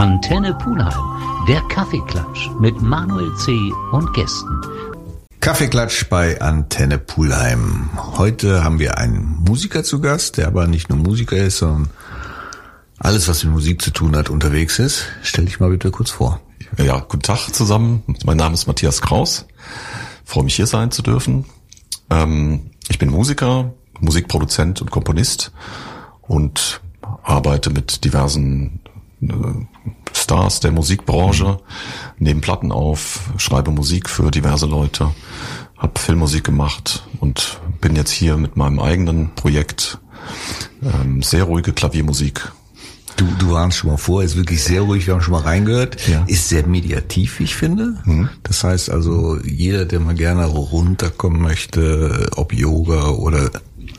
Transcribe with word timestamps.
Antenne 0.00 0.54
Pulheim, 0.54 1.44
der 1.46 1.60
Kaffeeklatsch 1.68 2.48
mit 2.58 2.80
Manuel 2.80 3.36
C. 3.36 3.52
und 3.92 4.10
Gästen. 4.14 4.58
Kaffeeklatsch 5.40 6.08
bei 6.08 6.40
Antenne 6.40 6.96
Pulheim. 6.96 7.90
Heute 8.16 8.64
haben 8.64 8.78
wir 8.78 8.96
einen 8.96 9.42
Musiker 9.46 9.84
zu 9.84 10.00
Gast, 10.00 10.38
der 10.38 10.46
aber 10.46 10.66
nicht 10.68 10.88
nur 10.88 10.96
Musiker 10.96 11.36
ist, 11.36 11.58
sondern 11.58 11.90
alles, 12.96 13.28
was 13.28 13.44
mit 13.44 13.52
Musik 13.52 13.82
zu 13.82 13.90
tun 13.90 14.16
hat, 14.16 14.30
unterwegs 14.30 14.78
ist. 14.78 15.04
Stell 15.20 15.44
dich 15.44 15.60
mal 15.60 15.68
bitte 15.68 15.90
kurz 15.90 16.08
vor. 16.08 16.40
Ja, 16.78 17.00
guten 17.00 17.22
Tag 17.22 17.50
zusammen. 17.50 18.02
Mein 18.24 18.38
Name 18.38 18.54
ist 18.54 18.66
Matthias 18.66 19.02
Kraus. 19.02 19.44
freue 20.24 20.44
mich 20.44 20.56
hier 20.56 20.66
sein 20.66 20.90
zu 20.90 21.02
dürfen. 21.02 21.44
Ähm, 22.08 22.70
ich 22.88 22.98
bin 22.98 23.10
Musiker, 23.10 23.74
Musikproduzent 24.00 24.80
und 24.80 24.90
Komponist 24.90 25.52
und 26.22 26.80
arbeite 27.22 27.68
mit 27.68 28.02
diversen 28.06 28.79
Stars 30.12 30.60
der 30.60 30.72
Musikbranche, 30.72 31.58
nehme 32.18 32.40
Platten 32.40 32.72
auf, 32.72 33.20
schreibe 33.36 33.70
Musik 33.70 34.08
für 34.08 34.30
diverse 34.30 34.66
Leute, 34.66 35.10
habe 35.76 35.98
Filmmusik 35.98 36.44
gemacht 36.44 37.06
und 37.20 37.60
bin 37.80 37.96
jetzt 37.96 38.10
hier 38.10 38.36
mit 38.36 38.56
meinem 38.56 38.80
eigenen 38.80 39.34
Projekt 39.34 39.98
ähm, 40.82 41.22
sehr 41.22 41.44
ruhige 41.44 41.72
Klaviermusik. 41.72 42.52
Du, 43.16 43.26
du 43.38 43.50
warst 43.50 43.76
schon 43.76 43.90
mal 43.90 43.96
vor, 43.96 44.22
ist 44.22 44.36
wirklich 44.36 44.62
sehr 44.62 44.80
ruhig, 44.82 45.06
wir 45.06 45.14
haben 45.14 45.20
schon 45.20 45.32
mal 45.32 45.42
reingehört, 45.42 46.06
ja. 46.08 46.24
ist 46.26 46.48
sehr 46.48 46.66
mediativ, 46.66 47.40
ich 47.40 47.54
finde. 47.54 47.98
Mhm. 48.04 48.30
Das 48.44 48.64
heißt 48.64 48.90
also, 48.90 49.38
jeder, 49.44 49.84
der 49.84 50.00
mal 50.00 50.14
gerne 50.14 50.46
runterkommen 50.46 51.42
möchte, 51.42 52.30
ob 52.36 52.54
Yoga 52.54 53.08
oder 53.08 53.50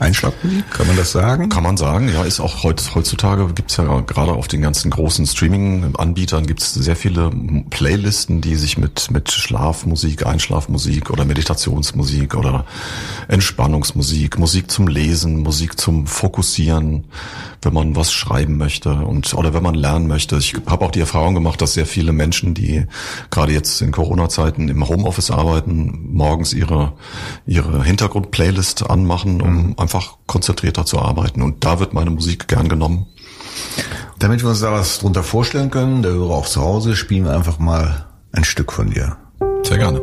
Einschlafmusik, 0.01 0.69
kann 0.71 0.87
man 0.87 0.97
das 0.97 1.11
sagen? 1.11 1.49
Kann 1.49 1.61
man 1.61 1.77
sagen, 1.77 2.09
ja, 2.11 2.23
ist 2.23 2.39
auch 2.39 2.63
heutzutage 2.63 3.53
gibt's 3.53 3.77
ja 3.77 3.99
gerade 3.99 4.31
auf 4.31 4.47
den 4.47 4.61
ganzen 4.61 4.89
großen 4.89 5.27
Streaming-Anbietern 5.27 6.47
gibt's 6.47 6.73
sehr 6.73 6.95
viele 6.95 7.29
Playlisten, 7.69 8.41
die 8.41 8.55
sich 8.55 8.79
mit, 8.79 9.11
mit 9.11 9.31
Schlafmusik, 9.31 10.25
Einschlafmusik 10.25 11.11
oder 11.11 11.23
Meditationsmusik 11.23 12.33
oder 12.33 12.65
Entspannungsmusik, 13.27 14.39
Musik 14.39 14.71
zum 14.71 14.87
Lesen, 14.87 15.43
Musik 15.43 15.79
zum 15.79 16.07
Fokussieren, 16.07 17.05
wenn 17.61 17.73
man 17.73 17.95
was 17.95 18.11
schreiben 18.11 18.57
möchte 18.57 18.91
und 18.91 19.35
oder 19.35 19.53
wenn 19.53 19.61
man 19.61 19.75
lernen 19.75 20.07
möchte. 20.07 20.37
Ich 20.37 20.55
habe 20.65 20.83
auch 20.83 20.91
die 20.91 21.01
Erfahrung 21.01 21.35
gemacht, 21.35 21.61
dass 21.61 21.75
sehr 21.75 21.85
viele 21.85 22.11
Menschen, 22.11 22.55
die 22.55 22.87
gerade 23.29 23.53
jetzt 23.53 23.81
in 23.83 23.91
Corona-Zeiten 23.91 24.67
im 24.67 24.89
Homeoffice 24.89 25.29
arbeiten, 25.29 26.09
morgens 26.11 26.53
ihre 26.53 26.93
ihre 27.45 27.83
Hintergrund-Playlist 27.83 28.89
anmachen, 28.89 29.41
um 29.41 29.67
mhm 29.67 29.75
einfach 29.91 30.17
konzentrierter 30.25 30.85
zu 30.85 30.99
arbeiten. 30.99 31.41
Und 31.41 31.65
da 31.65 31.79
wird 31.79 31.93
meine 31.93 32.11
Musik 32.11 32.47
gern 32.47 32.69
genommen. 32.69 33.07
Damit 34.19 34.41
wir 34.41 34.49
uns 34.49 34.61
da 34.61 34.71
was 34.71 34.99
drunter 34.99 35.23
vorstellen 35.23 35.69
können, 35.69 36.01
der 36.01 36.13
Hörer 36.13 36.35
auch 36.35 36.47
zu 36.47 36.61
Hause, 36.61 36.95
spielen 36.95 37.25
wir 37.25 37.33
einfach 37.33 37.59
mal 37.59 38.05
ein 38.31 38.45
Stück 38.45 38.71
von 38.71 38.91
dir. 38.91 39.17
Sehr 39.63 39.77
gerne. 39.77 40.01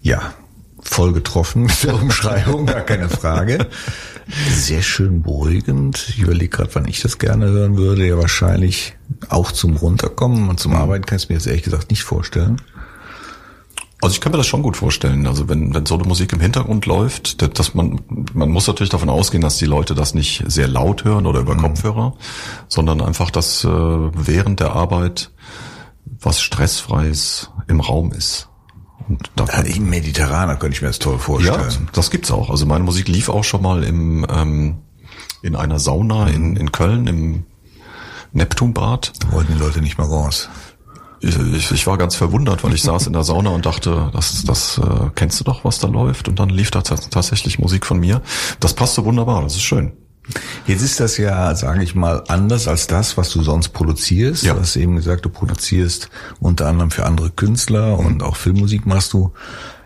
Ja, 0.00 0.32
voll 0.80 1.12
getroffen 1.12 1.62
mit 1.62 1.84
der 1.84 1.94
Umschreibung, 1.94 2.66
gar 2.66 2.80
keine 2.80 3.08
Frage. 3.08 3.68
Sehr 4.50 4.82
schön 4.82 5.22
beruhigend. 5.22 6.06
Ich 6.08 6.18
überlege 6.18 6.48
gerade, 6.48 6.74
wann 6.74 6.88
ich 6.88 7.00
das 7.02 7.18
gerne 7.18 7.46
hören 7.46 7.76
würde. 7.76 8.06
Ja, 8.06 8.18
wahrscheinlich 8.18 8.94
auch 9.28 9.52
zum 9.52 9.76
Runterkommen 9.76 10.48
und 10.48 10.60
zum 10.60 10.74
Arbeiten 10.74 11.04
kann 11.06 11.18
ich 11.18 11.28
mir 11.28 11.36
jetzt 11.36 11.46
ehrlich 11.46 11.62
gesagt 11.62 11.90
nicht 11.90 12.02
vorstellen. 12.02 12.60
Also 14.02 14.14
ich 14.14 14.20
kann 14.20 14.32
mir 14.32 14.38
das 14.38 14.48
schon 14.48 14.62
gut 14.62 14.76
vorstellen. 14.76 15.28
Also 15.28 15.48
wenn, 15.48 15.72
wenn 15.74 15.86
so 15.86 15.94
eine 15.94 16.02
Musik 16.02 16.32
im 16.32 16.40
Hintergrund 16.40 16.86
läuft, 16.86 17.40
dass 17.56 17.74
man, 17.74 18.00
man 18.34 18.50
muss 18.50 18.66
natürlich 18.66 18.90
davon 18.90 19.08
ausgehen, 19.08 19.42
dass 19.42 19.58
die 19.58 19.64
Leute 19.64 19.94
das 19.94 20.12
nicht 20.12 20.42
sehr 20.48 20.66
laut 20.66 21.04
hören 21.04 21.24
oder 21.24 21.38
über 21.38 21.54
mhm. 21.54 21.60
Kopfhörer, 21.60 22.14
sondern 22.66 23.00
einfach, 23.00 23.30
dass 23.30 23.62
äh, 23.62 23.68
während 23.68 24.58
der 24.58 24.72
Arbeit 24.72 25.30
was 26.20 26.42
Stressfreies 26.42 27.50
im 27.68 27.78
Raum 27.78 28.12
ist. 28.12 28.48
Und 29.08 29.30
da 29.36 29.44
ja, 29.44 29.60
Im 29.60 29.88
Mediterraner 29.88 30.56
könnte 30.56 30.76
ich 30.76 30.82
mir 30.82 30.88
das 30.88 30.98
toll 30.98 31.18
vorstellen. 31.18 31.70
Ja, 31.70 31.86
das 31.92 32.10
gibt's 32.10 32.32
auch. 32.32 32.50
Also 32.50 32.66
meine 32.66 32.82
Musik 32.82 33.06
lief 33.06 33.28
auch 33.28 33.44
schon 33.44 33.62
mal 33.62 33.84
im, 33.84 34.26
ähm, 34.28 34.78
in 35.42 35.54
einer 35.54 35.78
Sauna 35.78 36.26
in, 36.26 36.56
in 36.56 36.72
Köln 36.72 37.06
im 37.06 37.44
Neptunbad. 38.32 39.12
Wollten 39.30 39.54
die 39.54 39.58
Leute 39.58 39.80
nicht 39.80 39.98
mal 39.98 40.06
raus. 40.06 40.48
Ich, 41.20 41.38
ich, 41.38 41.70
ich 41.70 41.86
war 41.86 41.98
ganz 41.98 42.16
verwundert, 42.16 42.64
weil 42.64 42.74
ich 42.74 42.82
saß 42.82 43.06
in 43.06 43.12
der 43.12 43.22
Sauna 43.22 43.50
und 43.50 43.64
dachte, 43.64 44.10
das, 44.12 44.42
das 44.44 44.78
äh, 44.78 45.10
kennst 45.14 45.38
du 45.38 45.44
doch, 45.44 45.64
was 45.64 45.78
da 45.78 45.86
läuft. 45.86 46.28
Und 46.28 46.40
dann 46.40 46.48
lief 46.48 46.72
da 46.72 46.82
tatsächlich 46.82 47.60
Musik 47.60 47.86
von 47.86 48.00
mir. 48.00 48.22
Das 48.58 48.74
passt 48.74 48.94
so 48.94 49.04
wunderbar, 49.04 49.42
das 49.42 49.54
ist 49.54 49.62
schön. 49.62 49.92
Jetzt 50.66 50.82
ist 50.82 51.00
das 51.00 51.16
ja, 51.18 51.54
sage 51.54 51.82
ich 51.82 51.94
mal, 51.94 52.24
anders 52.28 52.68
als 52.68 52.86
das, 52.86 53.16
was 53.16 53.30
du 53.30 53.42
sonst 53.42 53.70
produzierst. 53.70 54.44
Ja. 54.44 54.54
Du 54.54 54.60
hast 54.60 54.76
eben 54.76 54.96
gesagt, 54.96 55.24
du 55.24 55.28
produzierst 55.28 56.10
unter 56.40 56.66
anderem 56.66 56.90
für 56.90 57.06
andere 57.06 57.30
Künstler 57.30 57.98
mhm. 57.98 58.06
und 58.06 58.22
auch 58.22 58.36
Filmmusik 58.36 58.86
machst 58.86 59.12
du. 59.12 59.32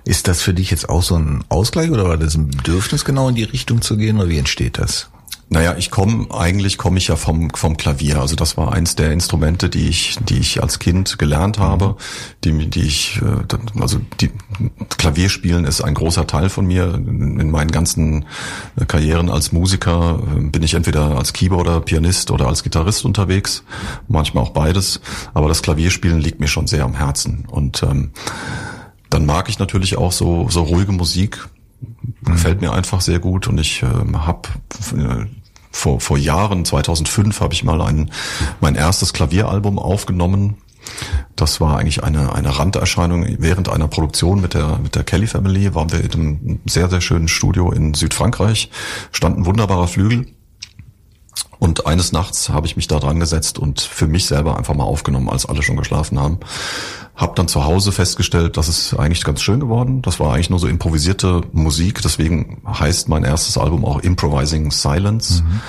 Ist 0.04 0.28
das 0.28 0.40
für 0.40 0.54
dich 0.54 0.70
jetzt 0.70 0.88
auch 0.88 1.02
so 1.02 1.16
ein 1.16 1.44
Ausgleich 1.48 1.90
oder 1.90 2.08
war 2.08 2.16
das 2.16 2.34
ein 2.36 2.48
Bedürfnis, 2.48 3.04
genau 3.04 3.28
in 3.28 3.34
die 3.34 3.44
Richtung 3.44 3.82
zu 3.82 3.96
gehen 3.96 4.18
oder 4.18 4.28
wie 4.28 4.38
entsteht 4.38 4.78
das? 4.78 5.10
Naja, 5.48 5.76
ich 5.78 5.92
komme, 5.92 6.26
eigentlich 6.34 6.76
komme 6.76 6.98
ich 6.98 7.06
ja 7.06 7.14
vom, 7.14 7.50
vom 7.50 7.76
Klavier. 7.76 8.20
Also 8.20 8.34
das 8.34 8.56
war 8.56 8.72
eins 8.72 8.96
der 8.96 9.12
Instrumente, 9.12 9.68
die 9.68 9.88
ich, 9.88 10.18
die 10.28 10.38
ich 10.38 10.60
als 10.60 10.80
Kind 10.80 11.20
gelernt 11.20 11.60
habe, 11.60 11.96
die, 12.42 12.68
die 12.68 12.82
ich, 12.82 13.20
äh, 13.22 13.80
also 13.80 14.00
die 14.20 14.32
Klavierspielen 14.98 15.64
ist 15.64 15.82
ein 15.82 15.94
großer 15.94 16.26
Teil 16.26 16.48
von 16.48 16.66
mir. 16.66 16.94
In 16.94 17.50
meinen 17.52 17.70
ganzen 17.70 18.26
Karrieren 18.88 19.30
als 19.30 19.52
Musiker 19.52 20.20
äh, 20.36 20.40
bin 20.40 20.64
ich 20.64 20.74
entweder 20.74 21.16
als 21.16 21.32
Keyboarder, 21.32 21.80
Pianist 21.80 22.32
oder 22.32 22.48
als 22.48 22.64
Gitarrist 22.64 23.04
unterwegs, 23.04 23.62
manchmal 24.08 24.42
auch 24.42 24.50
beides. 24.50 25.00
Aber 25.32 25.46
das 25.46 25.62
Klavierspielen 25.62 26.20
liegt 26.20 26.40
mir 26.40 26.48
schon 26.48 26.66
sehr 26.66 26.82
am 26.82 26.94
Herzen. 26.94 27.44
Und 27.48 27.84
ähm, 27.84 28.10
dann 29.10 29.26
mag 29.26 29.48
ich 29.48 29.60
natürlich 29.60 29.96
auch 29.96 30.10
so, 30.10 30.48
so 30.48 30.64
ruhige 30.64 30.90
Musik 30.90 31.46
gefällt 32.24 32.60
mir 32.60 32.72
einfach 32.72 33.00
sehr 33.00 33.18
gut 33.18 33.48
und 33.48 33.58
ich 33.58 33.82
äh, 33.82 33.86
habe 33.86 34.48
äh, 34.96 35.26
vor, 35.70 36.00
vor 36.00 36.18
Jahren, 36.18 36.64
2005, 36.64 37.40
habe 37.40 37.54
ich 37.54 37.62
mal 37.62 37.80
ein, 37.82 38.10
mein 38.60 38.74
erstes 38.74 39.12
Klavieralbum 39.12 39.78
aufgenommen. 39.78 40.56
Das 41.34 41.60
war 41.60 41.78
eigentlich 41.78 42.02
eine, 42.04 42.32
eine 42.32 42.58
Randerscheinung. 42.58 43.26
Während 43.38 43.68
einer 43.68 43.88
Produktion 43.88 44.40
mit 44.40 44.54
der, 44.54 44.78
mit 44.78 44.94
der 44.94 45.04
Kelly 45.04 45.26
Family 45.26 45.74
waren 45.74 45.90
wir 45.92 46.02
in 46.02 46.12
einem 46.12 46.60
sehr, 46.66 46.88
sehr 46.88 47.00
schönen 47.00 47.28
Studio 47.28 47.72
in 47.72 47.94
Südfrankreich, 47.94 48.70
stand 49.12 49.38
ein 49.38 49.46
wunderbarer 49.46 49.88
Flügel. 49.88 50.26
Und 51.58 51.86
eines 51.86 52.12
Nachts 52.12 52.48
habe 52.48 52.66
ich 52.66 52.76
mich 52.76 52.86
da 52.86 52.98
dran 52.98 53.20
gesetzt 53.20 53.58
und 53.58 53.80
für 53.80 54.06
mich 54.06 54.26
selber 54.26 54.56
einfach 54.56 54.74
mal 54.74 54.84
aufgenommen, 54.84 55.28
als 55.28 55.46
alle 55.46 55.62
schon 55.62 55.76
geschlafen 55.76 56.20
haben. 56.20 56.38
Hab 57.14 57.34
dann 57.36 57.48
zu 57.48 57.64
Hause 57.64 57.92
festgestellt, 57.92 58.56
das 58.56 58.68
ist 58.68 58.94
eigentlich 58.94 59.24
ganz 59.24 59.40
schön 59.40 59.60
geworden. 59.60 60.02
Das 60.02 60.20
war 60.20 60.34
eigentlich 60.34 60.50
nur 60.50 60.58
so 60.58 60.68
improvisierte 60.68 61.42
Musik. 61.52 62.02
Deswegen 62.02 62.62
heißt 62.66 63.08
mein 63.08 63.24
erstes 63.24 63.56
Album 63.56 63.84
auch 63.84 64.00
Improvising 64.00 64.70
Silence. 64.70 65.42
Mhm. 65.42 65.60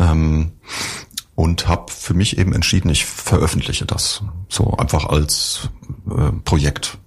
Ähm, 0.00 0.52
und 1.36 1.68
habe 1.68 1.92
für 1.92 2.14
mich 2.14 2.36
eben 2.36 2.52
entschieden, 2.52 2.90
ich 2.90 3.06
veröffentliche 3.06 3.86
das 3.86 4.24
so 4.48 4.72
einfach 4.72 5.04
als 5.04 5.70
äh, 6.10 6.32
Projekt. 6.44 6.98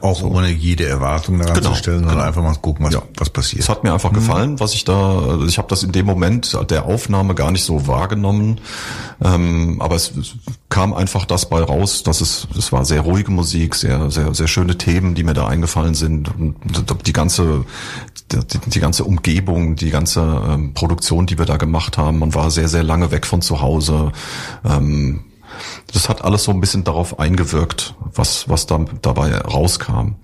Auch 0.00 0.20
so. 0.20 0.26
ohne 0.26 0.50
jede 0.50 0.86
Erwartung 0.86 1.38
daran 1.38 1.54
genau, 1.54 1.70
zu 1.70 1.76
stellen, 1.76 1.98
sondern 1.98 2.16
genau. 2.16 2.26
einfach 2.28 2.42
mal 2.42 2.54
gucken, 2.54 2.86
was, 2.86 2.94
ja. 2.94 3.02
was 3.16 3.30
passiert. 3.30 3.62
Es 3.62 3.68
hat 3.68 3.84
mir 3.84 3.92
einfach 3.92 4.10
mhm. 4.10 4.16
gefallen, 4.16 4.60
was 4.60 4.74
ich 4.74 4.84
da, 4.84 5.18
also 5.18 5.46
ich 5.46 5.58
habe 5.58 5.68
das 5.68 5.82
in 5.82 5.92
dem 5.92 6.06
Moment 6.06 6.56
der 6.70 6.86
Aufnahme 6.86 7.34
gar 7.34 7.50
nicht 7.50 7.64
so 7.64 7.86
wahrgenommen, 7.86 8.60
ähm, 9.22 9.80
aber 9.80 9.96
es, 9.96 10.16
es 10.16 10.34
kam 10.68 10.94
einfach 10.94 11.24
das 11.24 11.48
bei 11.48 11.62
raus, 11.62 12.02
dass 12.02 12.20
es, 12.20 12.48
es 12.56 12.72
war 12.72 12.84
sehr 12.84 13.02
ruhige 13.02 13.30
Musik, 13.30 13.74
sehr, 13.74 14.10
sehr, 14.10 14.34
sehr 14.34 14.48
schöne 14.48 14.78
Themen, 14.78 15.14
die 15.14 15.24
mir 15.24 15.34
da 15.34 15.46
eingefallen 15.46 15.94
sind 15.94 16.30
und 16.38 16.56
die 17.06 17.12
ganze, 17.12 17.64
die, 18.32 18.58
die 18.66 18.80
ganze 18.80 19.04
Umgebung, 19.04 19.76
die 19.76 19.90
ganze 19.90 20.20
ähm, 20.20 20.74
Produktion, 20.74 21.26
die 21.26 21.38
wir 21.38 21.46
da 21.46 21.56
gemacht 21.56 21.98
haben, 21.98 22.18
man 22.18 22.34
war 22.34 22.50
sehr, 22.50 22.68
sehr 22.68 22.82
lange 22.82 23.10
weg 23.10 23.26
von 23.26 23.42
zu 23.42 23.60
Hause. 23.60 24.12
Ähm, 24.64 25.24
das 25.92 26.08
hat 26.08 26.22
alles 26.22 26.44
so 26.44 26.52
ein 26.52 26.60
bisschen 26.60 26.84
darauf 26.84 27.18
eingewirkt, 27.18 27.94
was, 28.14 28.48
was 28.48 28.66
da 28.66 28.84
dabei 29.02 29.36
rauskam. 29.36 30.14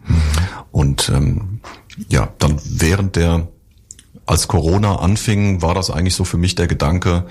Und 0.71 1.09
ähm, 1.09 1.61
ja, 2.09 2.29
dann 2.39 2.61
während 2.65 3.17
der 3.17 3.49
als 4.27 4.49
Corona 4.49 4.97
anfing, 4.97 5.63
war 5.63 5.75
das 5.75 5.89
eigentlich 5.89 6.17
so 6.17 6.25
für 6.25 6.37
mich 6.37 6.57
der 6.57 6.67
Gedanke, 6.67 7.27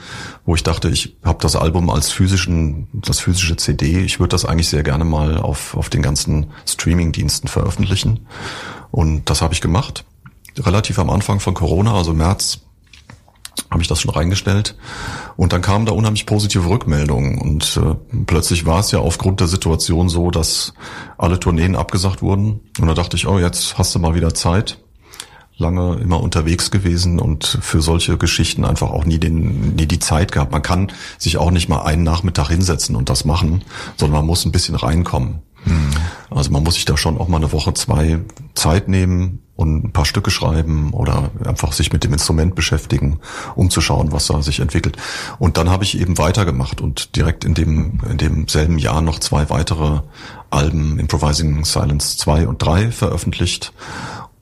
wo 0.45 0.55
ich 0.55 0.63
dachte, 0.63 0.89
ich 0.89 1.17
habe 1.23 1.39
das 1.41 1.57
Album 1.57 1.89
als 1.89 2.09
physischen, 2.09 2.87
das 2.93 3.19
physische 3.19 3.57
CD, 3.57 3.99
ich 3.99 4.19
würde 4.19 4.29
das 4.29 4.45
eigentlich 4.45 4.69
sehr 4.69 4.83
gerne 4.83 5.03
mal 5.03 5.37
auf, 5.37 5.75
auf 5.75 5.89
den 5.89 6.01
ganzen 6.01 6.51
Streaming-Diensten 6.65 7.49
veröffentlichen. 7.49 8.27
Und 8.91 9.29
das 9.29 9.41
habe 9.41 9.53
ich 9.53 9.59
gemacht. 9.59 10.05
Relativ 10.57 10.97
am 10.99 11.09
Anfang 11.09 11.41
von 11.41 11.53
Corona, 11.53 11.93
also 11.93 12.13
März 12.13 12.61
habe 13.75 13.83
ich 13.83 13.89
das 13.89 13.99
schon 13.99 14.11
reingestellt. 14.11 14.75
Und 15.35 15.51
dann 15.51 15.61
kamen 15.61 15.85
da 15.85 15.91
unheimlich 15.91 16.25
positive 16.25 16.69
Rückmeldungen. 16.69 17.39
Und 17.41 17.77
äh, 17.77 17.95
plötzlich 18.25 18.65
war 18.65 18.79
es 18.79 18.91
ja 18.91 18.99
aufgrund 18.99 19.41
der 19.41 19.47
Situation 19.47 20.07
so, 20.07 20.31
dass 20.31 20.73
alle 21.17 21.41
Tourneen 21.41 21.75
abgesagt 21.75 22.21
wurden. 22.21 22.61
Und 22.79 22.87
da 22.87 22.93
dachte 22.93 23.17
ich, 23.17 23.27
oh, 23.27 23.37
jetzt 23.37 23.77
hast 23.77 23.93
du 23.93 23.99
mal 23.99 24.15
wieder 24.15 24.33
Zeit. 24.33 24.79
lange 25.57 25.95
immer 25.95 26.21
unterwegs 26.21 26.71
gewesen 26.71 27.19
und 27.19 27.59
für 27.61 27.81
solche 27.81 28.17
Geschichten 28.17 28.63
einfach 28.65 28.91
auch 28.91 29.05
nie 29.05 29.19
den, 29.19 29.75
nie 29.75 29.87
die 29.87 29.99
Zeit 29.99 30.31
gehabt. 30.31 30.53
Man 30.53 30.61
kann 30.61 30.91
sich 31.17 31.37
auch 31.37 31.51
nicht 31.51 31.67
mal 31.67 31.83
einen 31.83 32.03
Nachmittag 32.03 32.47
hinsetzen 32.47 32.95
und 32.95 33.09
das 33.09 33.25
machen, 33.25 33.63
sondern 33.97 34.19
man 34.19 34.25
muss 34.25 34.45
ein 34.45 34.51
bisschen 34.51 34.75
reinkommen. 34.75 35.41
Mhm. 35.65 35.91
Also 36.29 36.49
man 36.51 36.63
muss 36.63 36.75
sich 36.75 36.85
da 36.85 36.95
schon 36.95 37.17
auch 37.17 37.27
mal 37.27 37.37
eine 37.37 37.51
Woche, 37.51 37.73
zwei 37.73 38.19
Zeit 38.53 38.87
nehmen 38.87 39.44
und 39.55 39.85
ein 39.85 39.91
paar 39.91 40.05
Stücke 40.05 40.31
schreiben 40.31 40.91
oder 40.91 41.31
einfach 41.45 41.71
sich 41.71 41.93
mit 41.93 42.03
dem 42.03 42.13
Instrument 42.13 42.55
beschäftigen, 42.55 43.19
um 43.55 43.69
zu 43.69 43.81
schauen, 43.81 44.11
was 44.11 44.27
da 44.27 44.41
sich 44.41 44.59
entwickelt. 44.59 44.97
Und 45.39 45.57
dann 45.57 45.69
habe 45.69 45.83
ich 45.83 45.99
eben 45.99 46.17
weitergemacht 46.17 46.81
und 46.81 47.15
direkt 47.15 47.45
in 47.45 47.53
dem, 47.53 48.01
in 48.09 48.17
demselben 48.17 48.77
Jahr 48.77 49.01
noch 49.01 49.19
zwei 49.19 49.49
weitere 49.49 50.01
Alben, 50.49 50.99
Improvising 50.99 51.63
Silence 51.63 52.17
2 52.17 52.47
und 52.47 52.61
3 52.61 52.91
veröffentlicht 52.91 53.73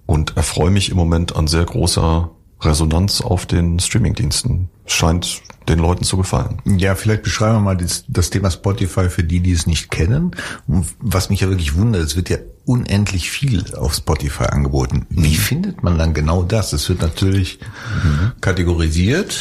und 0.06 0.36
erfreue 0.36 0.72
mich 0.72 0.90
im 0.90 0.98
Moment 0.98 1.36
an 1.36 1.48
sehr 1.48 1.64
großer 1.64 2.32
Resonanz 2.62 3.22
auf 3.22 3.46
den 3.46 3.80
Streamingdiensten. 3.80 4.70
Scheint 4.86 5.42
den 5.70 5.80
Leuten 5.80 6.04
zu 6.04 6.18
gefallen. 6.18 6.62
Ja, 6.66 6.96
vielleicht 6.96 7.24
beschreiben 7.24 7.56
wir 7.56 7.62
mal 7.62 7.78
das, 7.78 8.04
das, 8.08 8.30
Thema 8.30 8.52
Spotify 8.52 9.10
für 9.10 9.24
die, 9.24 9.40
die 9.40 9.54
es 9.54 9.66
nicht 9.66 9.90
kennen. 9.90 10.32
Und 10.68 10.88
was 11.00 11.30
mich 11.30 11.42
ja 11.42 11.50
wirklich 11.50 11.76
wundert, 11.76 12.04
es 12.04 12.16
wird 12.16 12.30
ja 12.30 12.38
unendlich 12.66 13.30
viel 13.30 13.74
auf 13.76 13.94
Spotify 13.94 14.46
angeboten. 14.46 15.06
Wie 15.10 15.30
mhm. 15.30 15.42
findet 15.42 15.84
man 15.84 15.98
dann 15.98 16.14
genau 16.14 16.44
das? 16.44 16.74
Es 16.74 16.88
wird 16.90 17.02
natürlich 17.02 17.60
mhm. 18.04 18.34
kategorisiert. 18.42 19.40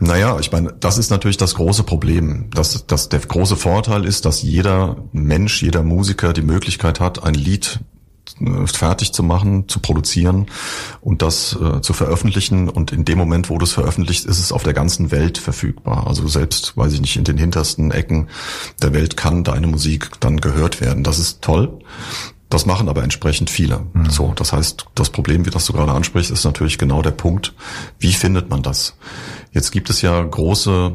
Naja, 0.00 0.38
ich 0.38 0.52
meine, 0.52 0.72
das 0.78 0.98
ist 0.98 1.10
natürlich 1.10 1.36
das 1.36 1.54
große 1.54 1.82
Problem. 1.82 2.50
Das, 2.54 2.86
das, 2.86 3.08
der 3.08 3.20
große 3.20 3.56
Vorteil 3.56 4.04
ist, 4.04 4.24
dass 4.24 4.42
jeder 4.42 4.96
Mensch, 5.12 5.62
jeder 5.62 5.82
Musiker 5.82 6.32
die 6.32 6.42
Möglichkeit 6.42 7.00
hat, 7.00 7.22
ein 7.22 7.34
Lied 7.34 7.80
fertig 8.66 9.12
zu 9.12 9.22
machen, 9.22 9.68
zu 9.68 9.80
produzieren 9.80 10.46
und 11.00 11.22
das 11.22 11.56
äh, 11.60 11.80
zu 11.80 11.92
veröffentlichen. 11.92 12.68
Und 12.68 12.92
in 12.92 13.04
dem 13.04 13.18
Moment, 13.18 13.50
wo 13.50 13.58
du 13.58 13.64
es 13.64 13.72
veröffentlicht, 13.72 14.24
ist 14.24 14.38
es 14.38 14.52
auf 14.52 14.62
der 14.62 14.74
ganzen 14.74 15.10
Welt 15.10 15.38
verfügbar. 15.38 16.06
Also 16.06 16.28
selbst, 16.28 16.76
weiß 16.76 16.92
ich 16.92 17.00
nicht, 17.00 17.16
in 17.16 17.24
den 17.24 17.38
hintersten 17.38 17.90
Ecken 17.90 18.28
der 18.82 18.92
Welt 18.92 19.16
kann 19.16 19.44
deine 19.44 19.66
Musik 19.66 20.10
dann 20.20 20.40
gehört 20.40 20.80
werden. 20.80 21.04
Das 21.04 21.18
ist 21.18 21.42
toll. 21.42 21.78
Das 22.48 22.64
machen 22.64 22.88
aber 22.88 23.02
entsprechend 23.02 23.50
viele. 23.50 23.86
Mhm. 23.92 24.10
So, 24.10 24.32
das 24.34 24.52
heißt, 24.52 24.86
das 24.94 25.10
Problem, 25.10 25.44
wie 25.44 25.50
das 25.50 25.66
du 25.66 25.72
gerade 25.72 25.92
ansprichst, 25.92 26.30
ist 26.30 26.44
natürlich 26.44 26.78
genau 26.78 27.02
der 27.02 27.10
Punkt. 27.10 27.54
Wie 27.98 28.12
findet 28.12 28.48
man 28.48 28.62
das? 28.62 28.96
Jetzt 29.52 29.70
gibt 29.70 29.90
es 29.90 30.00
ja 30.00 30.22
große 30.22 30.92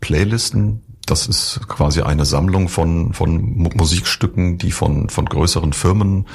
Playlisten, 0.00 0.82
das 1.06 1.26
ist 1.26 1.60
quasi 1.66 2.02
eine 2.02 2.24
Sammlung 2.24 2.68
von, 2.68 3.12
von 3.12 3.68
Musikstücken, 3.74 4.58
die 4.58 4.70
von, 4.70 5.08
von 5.08 5.26
größeren 5.26 5.72
Firmen 5.72 6.26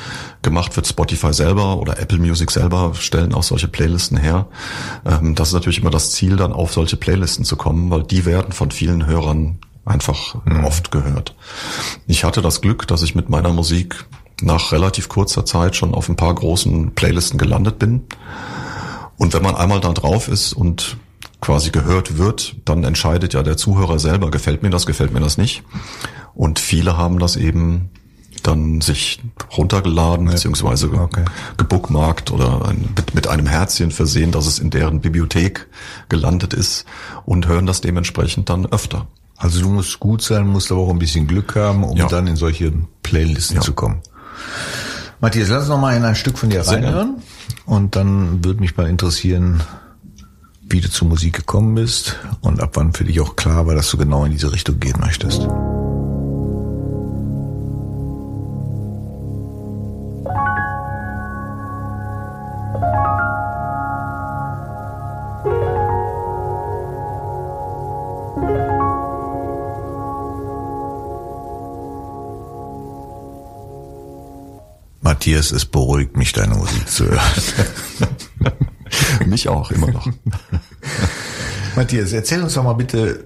gemacht 0.41 0.75
wird. 0.75 0.87
Spotify 0.87 1.33
selber 1.33 1.77
oder 1.77 1.99
Apple 1.99 2.19
Music 2.19 2.51
selber 2.51 2.93
stellen 2.95 3.33
auch 3.33 3.43
solche 3.43 3.69
Playlisten 3.69 4.17
her. 4.17 4.47
Ähm, 5.05 5.35
das 5.35 5.49
ist 5.49 5.53
natürlich 5.53 5.79
immer 5.79 5.89
das 5.89 6.11
Ziel, 6.11 6.35
dann 6.35 6.51
auf 6.51 6.73
solche 6.73 6.97
Playlisten 6.97 7.45
zu 7.45 7.55
kommen, 7.55 7.89
weil 7.89 8.03
die 8.03 8.25
werden 8.25 8.51
von 8.51 8.71
vielen 8.71 9.05
Hörern 9.05 9.59
einfach 9.85 10.35
mhm. 10.45 10.65
oft 10.65 10.91
gehört. 10.91 11.35
Ich 12.05 12.25
hatte 12.25 12.41
das 12.41 12.59
Glück, 12.59 12.87
dass 12.87 13.03
ich 13.03 13.15
mit 13.15 13.29
meiner 13.29 13.53
Musik 13.53 14.05
nach 14.41 14.71
relativ 14.73 15.07
kurzer 15.07 15.45
Zeit 15.45 15.75
schon 15.75 15.93
auf 15.93 16.09
ein 16.09 16.17
paar 16.17 16.35
großen 16.35 16.93
Playlisten 16.93 17.39
gelandet 17.39 17.79
bin. 17.79 18.03
Und 19.17 19.33
wenn 19.33 19.41
man 19.41 19.55
einmal 19.55 19.79
da 19.79 19.93
drauf 19.93 20.27
ist 20.27 20.53
und 20.53 20.97
quasi 21.41 21.69
gehört 21.69 22.17
wird, 22.17 22.55
dann 22.65 22.83
entscheidet 22.83 23.33
ja 23.33 23.43
der 23.43 23.57
Zuhörer 23.57 23.99
selber, 23.99 24.31
gefällt 24.31 24.63
mir 24.63 24.69
das, 24.69 24.85
gefällt 24.85 25.13
mir 25.13 25.19
das 25.19 25.37
nicht. 25.37 25.63
Und 26.33 26.59
viele 26.59 26.97
haben 26.97 27.19
das 27.19 27.35
eben 27.35 27.89
dann 28.43 28.81
sich 28.81 29.21
runtergeladen, 29.55 30.27
ja. 30.27 30.33
beziehungsweise 30.33 30.91
okay. 30.91 31.25
gebookmarkt 31.57 32.31
oder 32.31 32.67
ein, 32.67 32.89
mit, 32.95 33.13
mit 33.13 33.27
einem 33.27 33.45
Herzchen 33.45 33.91
versehen, 33.91 34.31
dass 34.31 34.47
es 34.47 34.59
in 34.59 34.69
deren 34.69 35.01
Bibliothek 35.01 35.67
gelandet 36.09 36.53
ist 36.53 36.85
und 37.25 37.47
hören 37.47 37.65
das 37.65 37.81
dementsprechend 37.81 38.49
dann 38.49 38.65
öfter. 38.65 39.07
Also 39.35 39.61
du 39.61 39.69
musst 39.69 39.99
gut 39.99 40.21
sein, 40.21 40.47
musst 40.47 40.71
aber 40.71 40.81
auch 40.81 40.89
ein 40.89 40.99
bisschen 40.99 41.27
Glück 41.27 41.55
haben, 41.55 41.83
um 41.83 41.97
ja. 41.97 42.07
dann 42.07 42.25
in 42.27 42.35
solche 42.35 42.73
Playlisten 43.03 43.57
ja. 43.57 43.61
zu 43.61 43.73
kommen. 43.73 44.01
Matthias, 45.19 45.49
lass 45.49 45.61
uns 45.61 45.69
noch 45.69 45.79
mal 45.79 45.95
in 45.95 46.05
ein 46.05 46.15
Stück 46.15 46.37
von 46.37 46.49
dir 46.49 46.61
reinhören. 46.61 47.21
Und 47.65 47.95
dann 47.95 48.43
würde 48.43 48.59
mich 48.59 48.77
mal 48.77 48.87
interessieren, 48.87 49.61
wie 50.69 50.81
du 50.81 50.89
zur 50.89 51.07
Musik 51.07 51.35
gekommen 51.35 51.75
bist 51.75 52.17
und 52.41 52.61
ab 52.61 52.71
wann 52.73 52.93
für 52.93 53.03
dich 53.03 53.19
auch 53.21 53.35
klar 53.35 53.67
war, 53.67 53.75
dass 53.75 53.89
du 53.89 53.97
genau 53.97 54.25
in 54.25 54.31
diese 54.31 54.51
Richtung 54.51 54.79
gehen 54.79 54.99
möchtest. 54.99 55.47
Matthias, 75.01 75.51
es 75.51 75.65
beruhigt 75.65 76.17
mich, 76.17 76.33
deine 76.33 76.55
Musik 76.55 76.89
zu 76.89 77.05
hören. 77.05 77.21
Mich 79.25 79.49
auch, 79.49 79.71
immer 79.71 79.91
noch. 79.91 80.07
Matthias, 81.77 82.11
erzähl 82.11 82.41
uns 82.41 82.55
doch 82.55 82.63
mal 82.63 82.73
bitte, 82.73 83.23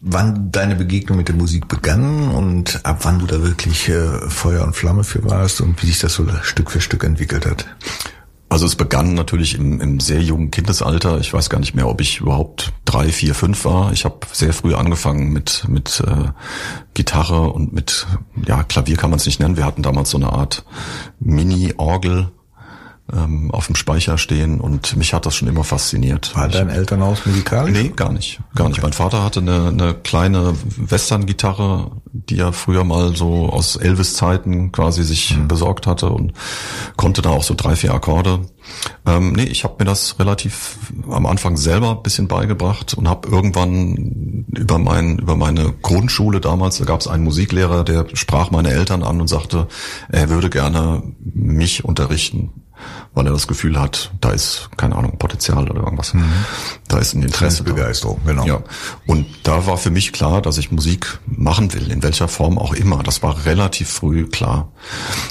wann 0.00 0.50
deine 0.50 0.74
Begegnung 0.74 1.18
mit 1.18 1.28
der 1.28 1.36
Musik 1.36 1.68
begann 1.68 2.30
und 2.30 2.84
ab 2.84 3.00
wann 3.02 3.18
du 3.18 3.26
da 3.26 3.42
wirklich 3.42 3.88
äh, 3.88 4.28
Feuer 4.28 4.64
und 4.64 4.74
Flamme 4.74 5.04
für 5.04 5.22
warst 5.24 5.60
und 5.60 5.80
wie 5.82 5.86
sich 5.86 6.00
das 6.00 6.14
so 6.14 6.26
Stück 6.42 6.70
für 6.70 6.80
Stück 6.80 7.04
entwickelt 7.04 7.46
hat. 7.46 7.66
Also 8.48 8.66
es 8.66 8.76
begann 8.76 9.14
natürlich 9.14 9.54
im, 9.54 9.80
im 9.80 10.00
sehr 10.00 10.22
jungen 10.22 10.50
Kindesalter. 10.50 11.18
Ich 11.20 11.32
weiß 11.32 11.50
gar 11.50 11.58
nicht 11.58 11.74
mehr, 11.74 11.88
ob 11.88 12.00
ich 12.00 12.20
überhaupt 12.20 12.72
drei, 12.84 13.08
vier, 13.08 13.34
fünf 13.34 13.64
war. 13.64 13.92
Ich 13.92 14.04
habe 14.04 14.18
sehr 14.32 14.52
früh 14.52 14.74
angefangen 14.74 15.32
mit 15.32 15.66
mit 15.68 16.02
äh, 16.06 16.30
Gitarre 16.94 17.50
und 17.52 17.72
mit 17.72 18.06
ja 18.46 18.62
Klavier 18.62 18.96
kann 18.96 19.10
man 19.10 19.18
es 19.18 19.26
nicht 19.26 19.40
nennen. 19.40 19.56
Wir 19.56 19.64
hatten 19.64 19.82
damals 19.82 20.10
so 20.10 20.18
eine 20.18 20.32
Art 20.32 20.64
Mini-Orgel 21.20 22.30
ähm, 23.12 23.50
auf 23.50 23.66
dem 23.66 23.74
Speicher 23.74 24.16
stehen 24.16 24.60
und 24.60 24.96
mich 24.96 25.12
hat 25.12 25.26
das 25.26 25.34
schon 25.34 25.48
immer 25.48 25.64
fasziniert. 25.64 26.34
War 26.36 26.48
dein 26.48 26.70
Elternhaus 26.70 27.26
musikalisch? 27.26 27.76
Nee, 27.76 27.92
gar 27.94 28.12
nicht. 28.12 28.40
Gar 28.54 28.66
okay. 28.66 28.74
nicht. 28.74 28.82
Mein 28.82 28.92
Vater 28.92 29.24
hatte 29.24 29.40
eine, 29.40 29.68
eine 29.68 29.94
kleine 29.94 30.54
Western-Gitarre, 30.76 31.90
die 32.12 32.38
er 32.38 32.52
früher 32.52 32.84
mal 32.84 33.14
so 33.16 33.50
aus 33.50 33.76
Elvis-Zeiten 33.76 34.72
quasi 34.72 35.02
sich 35.02 35.36
mhm. 35.36 35.48
besorgt 35.48 35.86
hatte 35.86 36.10
und 36.10 36.32
konnte 36.96 37.22
da 37.22 37.30
auch 37.30 37.42
so 37.42 37.54
drei, 37.54 37.76
vier 37.76 37.92
Akkorde. 37.92 38.40
Ähm, 39.04 39.32
nee, 39.32 39.44
ich 39.44 39.64
habe 39.64 39.74
mir 39.80 39.84
das 39.84 40.18
relativ 40.20 40.78
am 41.10 41.26
Anfang 41.26 41.56
selber 41.56 41.90
ein 41.90 42.02
bisschen 42.02 42.28
beigebracht 42.28 42.94
und 42.94 43.08
habe 43.08 43.28
irgendwann 43.28 44.46
über 44.56 44.78
mein 44.78 45.18
über 45.18 45.36
meine 45.36 45.74
Grundschule 45.82 46.40
damals, 46.40 46.78
da 46.78 46.84
gab 46.84 47.00
es 47.00 47.08
einen 47.08 47.24
Musiklehrer, 47.24 47.82
der 47.82 48.06
sprach 48.14 48.52
meine 48.52 48.70
Eltern 48.70 49.02
an 49.02 49.20
und 49.20 49.26
sagte, 49.26 49.66
er 50.08 50.30
würde 50.30 50.48
gerne 50.48 51.02
mich 51.18 51.84
unterrichten 51.84 52.61
weil 53.14 53.26
er 53.26 53.32
das 53.32 53.46
Gefühl 53.46 53.78
hat, 53.78 54.10
da 54.20 54.30
ist, 54.30 54.70
keine 54.76 54.96
Ahnung, 54.96 55.18
Potenzial 55.18 55.68
oder 55.68 55.82
irgendwas. 55.82 56.14
Mhm. 56.14 56.24
Da 56.88 56.98
ist 56.98 57.14
ein 57.14 57.22
Interesse. 57.22 57.62
Begeisterung, 57.62 58.20
genau. 58.26 58.46
Ja. 58.46 58.62
Und 59.06 59.26
da 59.42 59.66
war 59.66 59.76
für 59.76 59.90
mich 59.90 60.12
klar, 60.12 60.40
dass 60.40 60.58
ich 60.58 60.70
Musik 60.70 61.18
machen 61.26 61.72
will, 61.74 61.90
in 61.90 62.02
welcher 62.02 62.28
Form 62.28 62.58
auch 62.58 62.72
immer. 62.72 63.02
Das 63.02 63.22
war 63.22 63.44
relativ 63.44 63.90
früh 63.90 64.26
klar. 64.26 64.72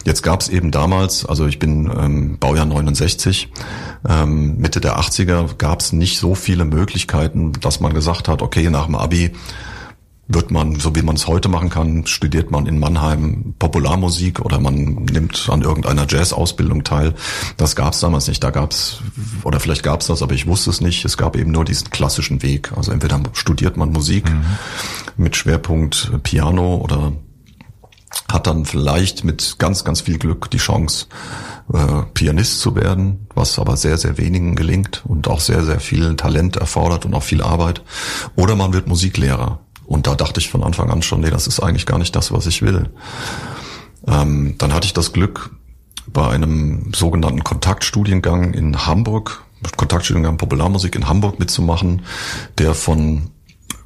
Jetzt 0.05 0.21
gab 0.21 0.41
es 0.41 0.49
eben 0.49 0.71
damals, 0.71 1.25
also 1.25 1.47
ich 1.47 1.59
bin 1.59 1.91
ähm, 1.97 2.37
Baujahr 2.39 2.65
69, 2.65 3.51
ähm, 4.07 4.57
Mitte 4.57 4.81
der 4.81 4.99
80er 4.99 5.55
gab 5.57 5.81
es 5.81 5.91
nicht 5.91 6.19
so 6.19 6.35
viele 6.35 6.65
Möglichkeiten, 6.65 7.53
dass 7.53 7.79
man 7.79 7.93
gesagt 7.93 8.27
hat, 8.27 8.41
okay, 8.41 8.69
nach 8.69 8.85
dem 8.85 8.95
Abi 8.95 9.31
wird 10.27 10.51
man, 10.51 10.79
so 10.79 10.95
wie 10.95 11.01
man 11.01 11.15
es 11.15 11.27
heute 11.27 11.49
machen 11.49 11.69
kann, 11.69 12.05
studiert 12.05 12.51
man 12.51 12.65
in 12.65 12.79
Mannheim 12.79 13.53
Popularmusik 13.59 14.39
oder 14.39 14.59
man 14.59 14.75
nimmt 15.05 15.49
an 15.49 15.61
irgendeiner 15.61 16.05
Jazz-Ausbildung 16.07 16.83
teil. 16.83 17.13
Das 17.57 17.75
gab 17.75 17.93
es 17.93 17.99
damals 17.99 18.27
nicht. 18.27 18.43
Da 18.43 18.49
gab 18.49 18.71
es, 18.71 19.01
oder 19.43 19.59
vielleicht 19.59 19.83
gab 19.83 20.01
es 20.01 20.07
das, 20.07 20.21
aber 20.21 20.33
ich 20.33 20.47
wusste 20.47 20.69
es 20.69 20.81
nicht. 20.81 21.03
Es 21.05 21.17
gab 21.17 21.35
eben 21.35 21.51
nur 21.51 21.65
diesen 21.65 21.89
klassischen 21.89 22.41
Weg. 22.43 22.71
Also 22.75 22.91
entweder 22.91 23.21
studiert 23.33 23.77
man 23.77 23.91
Musik 23.91 24.29
mhm. 24.29 24.45
mit 25.17 25.35
Schwerpunkt 25.35 26.11
Piano 26.23 26.75
oder 26.77 27.13
hat 28.31 28.47
dann 28.47 28.65
vielleicht 28.65 29.23
mit 29.23 29.57
ganz, 29.59 29.83
ganz 29.83 30.01
viel 30.01 30.17
Glück 30.17 30.49
die 30.51 30.57
Chance, 30.57 31.07
äh, 31.73 32.03
Pianist 32.13 32.61
zu 32.61 32.75
werden, 32.75 33.27
was 33.35 33.59
aber 33.59 33.77
sehr, 33.77 33.97
sehr 33.97 34.17
wenigen 34.17 34.55
gelingt 34.55 35.03
und 35.05 35.27
auch 35.27 35.39
sehr, 35.39 35.63
sehr 35.63 35.79
viel 35.79 36.15
Talent 36.15 36.55
erfordert 36.55 37.05
und 37.05 37.13
auch 37.13 37.23
viel 37.23 37.41
Arbeit. 37.41 37.83
Oder 38.35 38.55
man 38.55 38.73
wird 38.73 38.87
Musiklehrer. 38.87 39.59
Und 39.85 40.07
da 40.07 40.15
dachte 40.15 40.39
ich 40.39 40.49
von 40.49 40.63
Anfang 40.63 40.89
an 40.89 41.01
schon, 41.01 41.21
nee, 41.21 41.29
das 41.29 41.47
ist 41.47 41.59
eigentlich 41.59 41.85
gar 41.85 41.97
nicht 41.97 42.15
das, 42.15 42.31
was 42.31 42.45
ich 42.47 42.61
will. 42.61 42.89
Ähm, 44.07 44.55
dann 44.57 44.73
hatte 44.73 44.85
ich 44.85 44.93
das 44.93 45.13
Glück, 45.13 45.51
bei 46.07 46.27
einem 46.29 46.91
sogenannten 46.93 47.43
Kontaktstudiengang 47.43 48.53
in 48.53 48.85
Hamburg, 48.85 49.43
Kontaktstudiengang 49.77 50.37
Popularmusik 50.37 50.95
in 50.95 51.07
Hamburg 51.07 51.39
mitzumachen, 51.39 52.03
der 52.57 52.73
von 52.73 53.29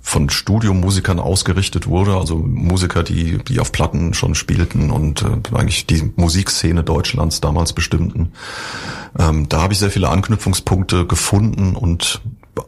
von 0.05 0.29
Studiomusikern 0.29 1.19
ausgerichtet 1.19 1.87
wurde, 1.87 2.15
also 2.15 2.37
Musiker, 2.37 3.01
die, 3.01 3.39
die 3.39 3.59
auf 3.59 3.71
Platten 3.71 4.13
schon 4.13 4.35
spielten 4.35 4.91
und 4.91 5.23
äh, 5.23 5.55
eigentlich 5.55 5.87
die 5.87 6.13
Musikszene 6.15 6.83
Deutschlands 6.83 7.41
damals 7.41 7.73
bestimmten. 7.73 8.31
Ähm, 9.17 9.49
da 9.49 9.63
habe 9.63 9.73
ich 9.73 9.79
sehr 9.79 9.89
viele 9.89 10.09
Anknüpfungspunkte 10.09 11.07
gefunden 11.07 11.75
und 11.75 12.21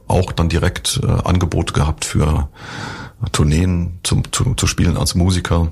auch 0.08 0.32
dann 0.32 0.50
direkt 0.50 1.00
äh, 1.04 1.06
Angebot 1.06 1.76
gehabt 1.76 2.06
für 2.06 2.50
Tourneen 3.38 4.00
zum, 4.02 4.24
zu, 4.32 4.56
zu 4.56 4.66
spielen 4.66 4.98
als 4.98 5.14
Musiker. 5.14 5.72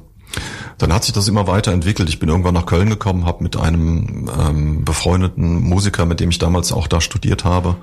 Dann 0.77 0.93
hat 0.93 1.03
sich 1.03 1.13
das 1.13 1.27
immer 1.27 1.47
weiterentwickelt. 1.47 2.09
Ich 2.09 2.19
bin 2.19 2.29
irgendwann 2.29 2.53
nach 2.53 2.67
Köln 2.67 2.89
gekommen, 2.89 3.25
habe 3.25 3.43
mit 3.43 3.57
einem 3.57 4.29
ähm, 4.39 4.85
befreundeten 4.85 5.61
Musiker, 5.61 6.05
mit 6.05 6.19
dem 6.19 6.29
ich 6.29 6.37
damals 6.37 6.71
auch 6.71 6.87
da 6.87 7.01
studiert 7.01 7.43
habe, 7.43 7.77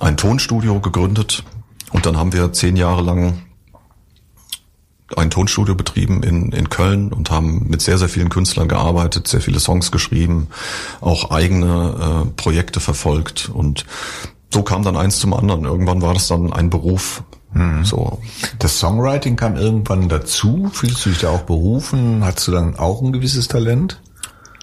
ein 0.00 0.18
Tonstudio 0.18 0.80
gegründet. 0.80 1.44
Und 1.92 2.04
dann 2.04 2.18
haben 2.18 2.34
wir 2.34 2.52
zehn 2.52 2.76
Jahre 2.76 3.00
lang 3.00 3.38
ein 5.16 5.30
Tonstudio 5.30 5.74
betrieben 5.74 6.22
in, 6.22 6.52
in 6.52 6.68
Köln 6.68 7.10
und 7.10 7.30
haben 7.30 7.68
mit 7.70 7.80
sehr, 7.80 7.96
sehr 7.96 8.10
vielen 8.10 8.28
Künstlern 8.28 8.68
gearbeitet, 8.68 9.28
sehr 9.28 9.40
viele 9.40 9.60
Songs 9.60 9.92
geschrieben, 9.92 10.48
auch 11.00 11.30
eigene 11.30 12.26
äh, 12.26 12.30
Projekte 12.36 12.80
verfolgt. 12.80 13.48
Und 13.48 13.86
so 14.52 14.62
kam 14.62 14.82
dann 14.82 14.96
eins 14.96 15.20
zum 15.20 15.32
anderen. 15.32 15.64
Irgendwann 15.64 16.02
war 16.02 16.12
das 16.12 16.28
dann 16.28 16.52
ein 16.52 16.68
Beruf, 16.68 17.22
Mhm. 17.52 17.84
So. 17.84 18.20
Das 18.58 18.78
Songwriting 18.78 19.36
kam 19.36 19.56
irgendwann 19.56 20.08
dazu. 20.08 20.70
Fühlst 20.72 21.04
du 21.06 21.10
dich 21.10 21.20
da 21.20 21.30
auch 21.30 21.42
berufen? 21.42 22.24
Hast 22.24 22.46
du 22.46 22.52
dann 22.52 22.76
auch 22.76 23.02
ein 23.02 23.12
gewisses 23.12 23.48
Talent? 23.48 24.00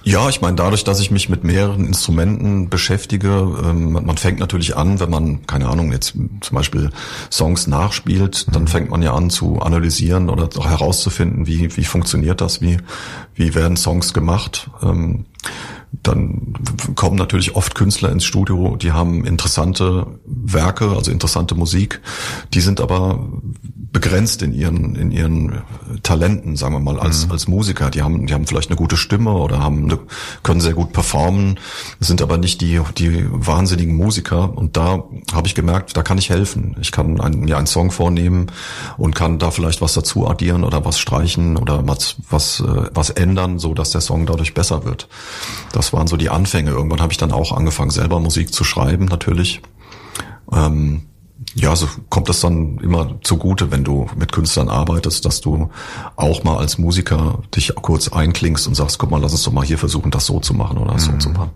Ja, 0.06 0.28
ich 0.28 0.42
meine, 0.42 0.58
dadurch, 0.58 0.84
dass 0.84 1.00
ich 1.00 1.12
mich 1.12 1.30
mit 1.30 1.46
mehreren 1.46 1.86
Instrumenten 1.86 2.68
beschäftige, 2.68 3.30
ähm, 3.64 3.94
man 3.94 4.18
fängt 4.18 4.40
natürlich 4.40 4.76
an, 4.76 5.00
wenn 5.00 5.10
man, 5.10 5.48
keine 5.48 5.70
Ahnung, 5.70 5.94
jetzt 5.94 6.16
zum 6.42 6.56
Beispiel 6.56 6.90
Songs 7.32 7.68
nachspielt, 7.68 8.54
dann 8.54 8.64
mhm. 8.64 8.68
fängt 8.68 8.90
man 8.90 9.02
ja 9.02 9.14
an 9.14 9.30
zu 9.30 9.62
analysieren 9.62 10.30
oder 10.30 10.50
herauszufinden, 10.62 11.48
wie, 11.48 11.78
wie 11.78 11.86
funktioniert 11.86 12.42
das, 12.42 12.62
wie, 12.62 12.80
wie 13.34 13.56
werden 13.56 13.78
Songs 13.78 14.14
gemacht. 14.14 14.70
Ähm, 14.82 15.26
dann 16.02 16.54
kommen 16.96 17.18
natürlich 17.18 17.56
oft 17.56 17.76
Künstler 17.76 18.12
ins 18.12 18.26
Studio, 18.26 18.76
die 18.76 18.92
haben 18.92 19.26
interessante 19.26 20.08
Werke, 20.26 20.90
also 20.90 21.12
interessante 21.12 21.56
Musik, 21.56 22.02
die 22.54 22.62
sind 22.62 22.82
aber 22.82 23.28
begrenzt 23.94 24.42
in 24.42 24.54
ihren 24.54 24.96
in 24.96 25.12
ihren 25.12 25.62
Talenten, 26.02 26.58
sagen 26.58 26.74
wir 26.74 26.80
mal 26.80 27.00
als 27.00 27.28
mhm. 27.28 27.32
als 27.32 27.48
Musiker. 27.48 27.92
Die 27.92 28.02
haben 28.02 28.26
die 28.26 28.34
haben 28.34 28.48
vielleicht 28.48 28.70
eine 28.70 28.76
gute 28.76 28.98
Stimme 28.98 29.32
oder 29.32 29.60
haben 29.60 29.84
eine, 29.84 30.00
können 30.42 30.60
sehr 30.60 30.74
gut 30.74 30.92
performen, 30.92 31.60
sind 32.00 32.22
aber 32.22 32.38
nicht 32.38 32.60
die 32.60 32.82
die 32.98 33.26
wahnsinnigen 33.30 33.96
Musiker. 33.96 34.58
Und 34.58 34.76
da 34.76 35.04
habe 35.32 35.48
ich 35.48 35.54
gemerkt, 35.54 35.96
da 35.96 36.02
kann 36.02 36.18
ich 36.18 36.32
helfen. 36.32 36.76
Ich 36.82 36.92
kann 36.92 37.22
einen, 37.22 37.42
mir 37.42 37.56
einen 37.56 37.68
Song 37.68 37.92
vornehmen 37.92 38.48
und 38.98 39.14
kann 39.14 39.38
da 39.38 39.52
vielleicht 39.52 39.80
was 39.82 39.94
dazu 39.94 40.28
addieren 40.28 40.64
oder 40.64 40.84
was 40.84 40.98
streichen 40.98 41.56
oder 41.56 41.88
was 41.88 42.16
was 42.30 42.62
äh, 42.62 42.90
was 42.94 43.12
ändern, 43.12 43.60
so 43.60 43.76
dass 43.76 43.92
der 43.92 44.02
Song 44.02 44.26
dadurch 44.26 44.56
besser 44.56 44.86
wird. 44.86 45.08
Das 45.72 45.94
waren 45.94 46.08
so 46.08 46.18
die 46.18 46.32
Anfänge. 46.32 46.72
Irgendwann 46.72 47.02
habe 47.02 47.14
ich 47.14 47.20
dann 47.20 47.32
auch 47.32 47.52
angefangen 47.56 47.92
selber 47.92 48.20
Musik 48.20 48.52
zu 48.54 48.64
schreiben 48.64 49.06
natürlich. 49.06 49.62
Ähm, 50.52 51.04
ja, 51.56 51.76
so 51.76 51.88
kommt 52.10 52.30
das 52.30 52.42
dann 52.42 52.78
immer 52.80 53.20
zugute, 53.22 53.72
wenn 53.72 53.84
du 53.84 54.08
mit 54.16 54.32
Künstlern 54.32 54.70
arbeitest, 54.70 55.26
dass 55.26 55.42
du 55.42 55.70
auch 56.16 56.44
mal 56.44 56.58
als 56.58 56.78
Musiker 56.78 57.40
dich 57.56 57.74
kurz 57.76 58.08
einklingst 58.08 58.68
und 58.68 58.76
sagst, 58.76 58.98
guck 58.98 59.12
mal, 59.12 59.22
lass 59.22 59.34
uns 59.34 59.44
doch 59.44 59.52
mal 59.52 59.66
hier 59.66 59.78
versuchen, 59.78 60.12
das 60.12 60.26
so 60.26 60.40
zu 60.40 60.54
machen 60.54 60.78
oder 60.78 60.94
mhm. 60.94 61.00
so 61.00 61.18
zu 61.18 61.30
machen. 61.30 61.52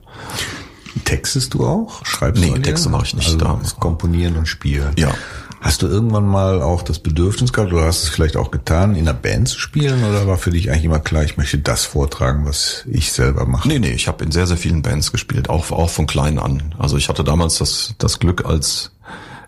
Textest 1.05 1.53
du 1.53 1.65
auch? 1.65 2.05
Schreibst 2.05 2.41
nee, 2.41 2.49
du? 2.49 2.55
Nee, 2.55 2.61
Texte 2.61 2.89
mache 2.89 3.05
ich 3.05 3.15
nicht. 3.15 3.27
Also 3.27 3.37
da. 3.37 3.59
Komponieren 3.79 4.35
und 4.35 4.47
spielen. 4.47 4.93
Ja. 4.97 5.13
Hast 5.59 5.81
du 5.81 5.87
irgendwann 5.87 6.27
mal 6.27 6.61
auch 6.61 6.83
das 6.83 6.99
Bedürfnis 6.99 7.51
gehabt 7.51 7.73
oder 7.73 7.85
hast 7.85 8.03
du 8.03 8.07
es 8.07 8.13
vielleicht 8.13 8.37
auch 8.37 8.51
getan, 8.51 8.95
in 8.95 9.07
einer 9.07 9.17
Band 9.17 9.49
zu 9.49 9.59
spielen 9.59 10.03
oder 10.03 10.27
war 10.27 10.37
für 10.37 10.51
dich 10.51 10.69
eigentlich 10.69 10.85
immer 10.85 10.99
klar, 10.99 11.23
ich 11.23 11.35
möchte 11.35 11.57
das 11.57 11.83
vortragen, 11.83 12.45
was 12.45 12.85
ich 12.87 13.11
selber 13.11 13.45
mache? 13.47 13.67
Nee, 13.67 13.79
nee, 13.79 13.91
ich 13.91 14.07
habe 14.07 14.23
in 14.23 14.31
sehr, 14.31 14.45
sehr 14.45 14.57
vielen 14.57 14.83
Bands 14.83 15.11
gespielt, 15.11 15.49
auch, 15.49 15.71
auch 15.71 15.89
von 15.89 16.05
klein 16.05 16.37
an. 16.37 16.75
Also 16.77 16.95
ich 16.95 17.09
hatte 17.09 17.23
damals 17.23 17.57
das, 17.57 17.95
das 17.97 18.19
Glück 18.19 18.45
als 18.45 18.91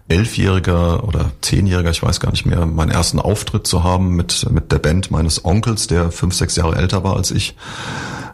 Elfjähriger 0.10 1.04
oder 1.08 1.32
Zehnjähriger, 1.42 1.92
ich 1.92 2.04
weiß 2.04 2.20
gar 2.20 2.32
nicht 2.32 2.46
mehr, 2.46 2.66
meinen 2.66 2.92
ersten 2.92 3.20
Auftritt 3.20 3.68
zu 3.68 3.84
haben 3.84 4.16
mit, 4.16 4.50
mit 4.52 4.72
der 4.72 4.80
Band 4.80 5.12
meines 5.12 5.46
Onkels, 5.46 5.88
der 5.88 6.12
fünf, 6.12 6.34
sechs 6.34 6.56
Jahre 6.56 6.76
älter 6.76 7.04
war 7.04 7.16
als 7.16 7.32
ich. 7.32 7.56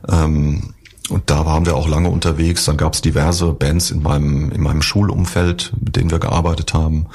Ähm, 0.10 0.74
und 1.10 1.30
da 1.30 1.46
waren 1.46 1.66
wir 1.66 1.76
auch 1.76 1.88
lange 1.88 2.10
unterwegs. 2.10 2.66
Dann 2.66 2.78
gab 2.78 2.94
es 2.94 3.02
diverse 3.02 3.52
Bands 3.54 3.92
in 3.92 4.02
meinem, 4.02 4.52
in 4.52 4.62
meinem 4.62 4.82
Schulumfeld, 4.82 5.74
mit 5.80 5.96
denen 5.96 6.10
wir 6.10 6.20
gearbeitet 6.20 6.74
haben. 6.74 7.08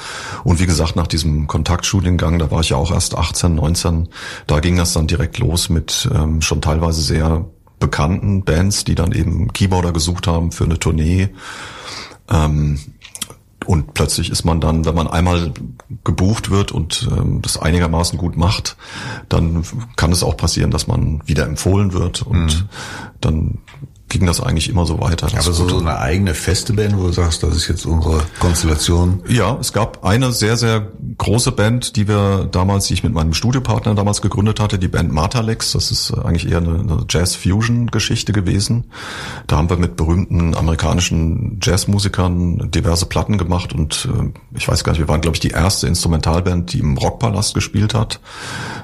Und 0.45 0.61
wie 0.61 0.67
gesagt, 0.67 0.95
nach 0.95 1.09
diesem 1.09 1.49
Kontaktstudiengang, 1.49 2.39
da 2.39 2.51
war 2.51 2.61
ich 2.61 2.69
ja 2.69 2.77
auch 2.77 2.93
erst 2.93 3.17
18, 3.17 3.57
19, 3.57 4.09
da 4.47 4.61
ging 4.61 4.77
das 4.77 4.93
dann 4.93 5.09
direkt 5.09 5.39
los 5.39 5.71
mit 5.71 6.09
ähm, 6.15 6.41
schon 6.41 6.61
teilweise 6.61 7.01
sehr 7.01 7.47
bekannten 7.81 8.45
Bands, 8.45 8.85
die 8.85 8.95
dann 8.95 9.13
eben 9.13 9.53
Keyboarder 9.53 9.93
gesucht 9.93 10.29
haben 10.29 10.53
für 10.53 10.65
eine 10.65 10.79
Tournee. 10.79 11.31
Ähm, 12.31 12.79
und 13.67 13.95
plötzlich 13.95 14.31
ist 14.31 14.45
man 14.45 14.61
dann, 14.61 14.85
wenn 14.85 14.95
man 14.95 15.07
einmal 15.07 15.53
gebucht 16.05 16.51
wird 16.51 16.73
und 16.73 17.09
ähm, 17.11 17.43
das 17.43 17.59
einigermaßen 17.59 18.19
gut 18.19 18.37
macht, 18.37 18.77
dann 19.29 19.65
kann 19.97 20.13
es 20.13 20.23
auch 20.23 20.37
passieren, 20.37 20.71
dass 20.71 20.87
man 20.87 21.23
wieder 21.27 21.47
empfohlen 21.47 21.93
wird 21.93 22.23
und 22.23 22.47
mhm. 22.47 22.69
dann 23.21 23.59
ging 24.11 24.27
das 24.27 24.41
eigentlich 24.41 24.69
immer 24.69 24.85
so 24.85 25.01
weiter. 25.01 25.29
Das 25.29 25.47
Aber 25.47 25.55
so, 25.55 25.69
so 25.69 25.79
eine 25.79 25.99
eigene 25.99 26.35
feste 26.35 26.75
Band, 26.75 26.99
wo 26.99 27.07
du 27.07 27.13
sagst, 27.13 27.43
das 27.43 27.57
ist 27.57 27.69
jetzt 27.69 27.87
unsere 27.87 28.21
Konstellation? 28.41 29.23
Ja, 29.29 29.57
es 29.59 29.73
gab 29.73 30.05
eine 30.05 30.33
sehr, 30.33 30.57
sehr 30.57 30.89
große 31.17 31.53
Band, 31.53 31.97
die 31.97 32.09
wir 32.09 32.49
damals, 32.51 32.89
die 32.89 32.95
ich 32.95 33.05
mit 33.05 33.15
meinem 33.15 33.33
Studiopartner 33.33 33.95
damals 33.95 34.21
gegründet 34.21 34.61
hatte, 34.61 34.79
die 34.79 34.89
Band 34.89 35.13
Matalex. 35.13 35.73
Das 35.73 35.91
ist 35.91 36.13
eigentlich 36.13 36.51
eher 36.51 36.59
eine, 36.59 37.07
Jazz-Fusion-Geschichte 37.09 38.33
gewesen. 38.33 38.91
Da 39.47 39.57
haben 39.57 39.71
wir 39.71 39.77
mit 39.77 39.97
berühmten 39.97 40.55
amerikanischen 40.55 41.59
Jazzmusikern 41.63 42.71
diverse 42.71 43.07
Platten 43.07 43.39
gemacht 43.39 43.73
und 43.73 44.09
äh, 44.13 44.57
ich 44.57 44.67
weiß 44.69 44.83
gar 44.85 44.93
nicht, 44.93 45.01
wir 45.01 45.09
waren, 45.09 45.21
glaube 45.21 45.37
ich, 45.37 45.41
die 45.41 45.51
erste 45.51 45.87
Instrumentalband, 45.87 46.73
die 46.73 46.81
im 46.81 46.99
Rockpalast 46.99 47.55
gespielt 47.55 47.95
hat. 47.95 48.21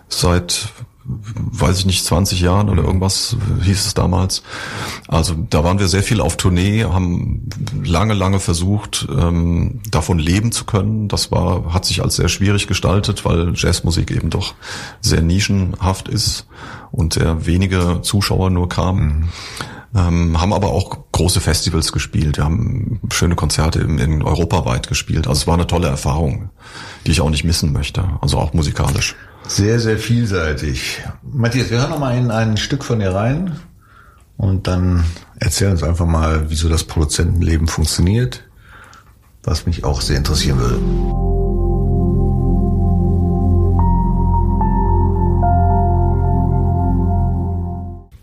Seit 0.09 0.69
weiß 1.09 1.79
ich 1.79 1.87
nicht, 1.87 2.05
20 2.05 2.41
Jahren 2.41 2.69
oder 2.69 2.83
irgendwas 2.83 3.37
hieß 3.63 3.87
es 3.87 3.95
damals. 3.95 4.43
Also 5.09 5.35
da 5.35 5.63
waren 5.63 5.79
wir 5.79 5.89
sehr 5.89 6.03
viel 6.03 6.21
auf 6.21 6.37
Tournee, 6.37 6.85
haben 6.85 7.49
lange, 7.85 8.15
lange 8.15 8.41
versucht, 8.41 9.07
ähm, 9.11 9.81
davon 9.91 10.19
leben 10.19 10.53
zu 10.53 10.65
können. 10.65 11.09
Das 11.09 11.31
war, 11.31 11.73
hat 11.73 11.85
sich 11.85 12.03
als 12.03 12.17
sehr 12.17 12.29
schwierig 12.29 12.67
gestaltet, 12.67 13.25
weil 13.25 13.53
Jazzmusik 13.55 14.11
eben 14.11 14.31
doch 14.31 14.55
sehr 15.01 15.23
nischenhaft 15.23 16.09
ist 16.09 16.47
und 16.91 17.15
sehr 17.15 17.47
wenige 17.47 18.01
Zuschauer 18.03 18.51
nur 18.51 18.69
kamen. 18.69 19.07
Mhm. 19.07 19.29
Ähm, 19.95 20.41
haben 20.41 20.53
aber 20.53 20.69
auch 20.69 20.99
große 21.13 21.41
Festivals 21.41 21.93
gespielt. 21.93 22.37
Wir 22.37 22.45
haben 22.45 23.01
schöne 23.13 23.35
Konzerte 23.35 23.81
in, 23.81 23.99
in 23.99 24.23
europaweit 24.23 24.89
gespielt. 24.89 25.27
Also 25.27 25.41
es 25.41 25.47
war 25.47 25.55
eine 25.55 25.67
tolle 25.67 25.89
Erfahrung, 25.89 26.51
die 27.07 27.13
ich 27.13 27.21
auch 27.21 27.31
nicht 27.31 27.45
missen 27.45 27.73
möchte. 27.73 28.05
Also 28.21 28.39
auch 28.39 28.53
musikalisch. 28.53 29.15
Sehr, 29.49 29.79
sehr 29.81 29.99
vielseitig. 29.99 31.03
Matthias, 31.23 31.71
wir 31.71 31.79
hören 31.79 31.91
noch 31.91 31.99
mal 31.99 32.17
in 32.17 32.31
ein 32.31 32.57
Stück 32.57 32.85
von 32.85 32.99
dir 32.99 33.15
rein 33.15 33.59
und 34.37 34.67
dann 34.67 35.05
erzähl 35.39 35.71
uns 35.71 35.83
einfach 35.83 36.07
mal, 36.07 36.51
wieso 36.51 36.69
das 36.69 36.85
Produzentenleben 36.85 37.69
funktioniert, 37.69 38.43
was 39.45 39.67
mich 39.67 39.85
auch 39.85 40.01
sehr 40.01 40.17
interessieren 40.17 40.59
würde. 40.59 40.79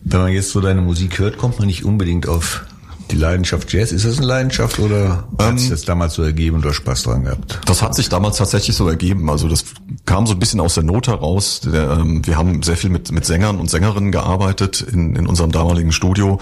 Wenn 0.01 0.22
man 0.22 0.32
jetzt 0.32 0.51
so 0.51 0.62
deine 0.62 0.82
Musik 0.82 1.18
hört, 1.20 1.38
kommt 1.38 1.58
man 1.58 1.68
nicht 1.68 1.86
unbedingt 1.86 2.27
auf 2.27 2.65
die 3.12 3.15
Leidenschaft 3.15 3.72
Jazz, 3.72 3.92
ist 3.92 4.06
das 4.06 4.18
eine 4.18 4.27
Leidenschaft 4.27 4.80
oder 4.80 5.27
ähm, 5.39 5.46
hat 5.46 5.60
sich 5.60 5.70
das 5.70 5.84
damals 5.84 6.13
so 6.13 6.24
ergeben 6.24 6.58
und 6.58 6.65
du 6.65 6.70
hast 6.70 6.75
Spaß 6.77 7.03
dran 7.03 7.24
gehabt? 7.24 7.60
Das 7.65 7.82
hat 7.82 7.96
sich 7.96 8.10
damals 8.10 8.38
tatsächlich 8.38 8.75
so 8.75 8.88
ergeben. 8.88 9.30
Also 9.30 9.48
das 9.48 9.65
kam 10.13 10.27
so 10.27 10.34
ein 10.34 10.39
bisschen 10.39 10.60
aus 10.60 10.75
der 10.75 10.84
Not 10.84 11.08
heraus. 11.08 11.62
Ähm, 11.65 12.24
wir 12.24 12.38
haben 12.38 12.62
sehr 12.62 12.77
viel 12.77 12.91
mit, 12.91 13.12
mit 13.12 13.25
Sängern 13.25 13.60
und 13.60 13.72
Sängerinnen 13.72 14.12
gearbeitet 14.12 14.79
in, 14.79 15.15
in 15.15 15.25
unserem 15.25 15.51
damaligen 15.51 15.91
Studio 15.91 16.38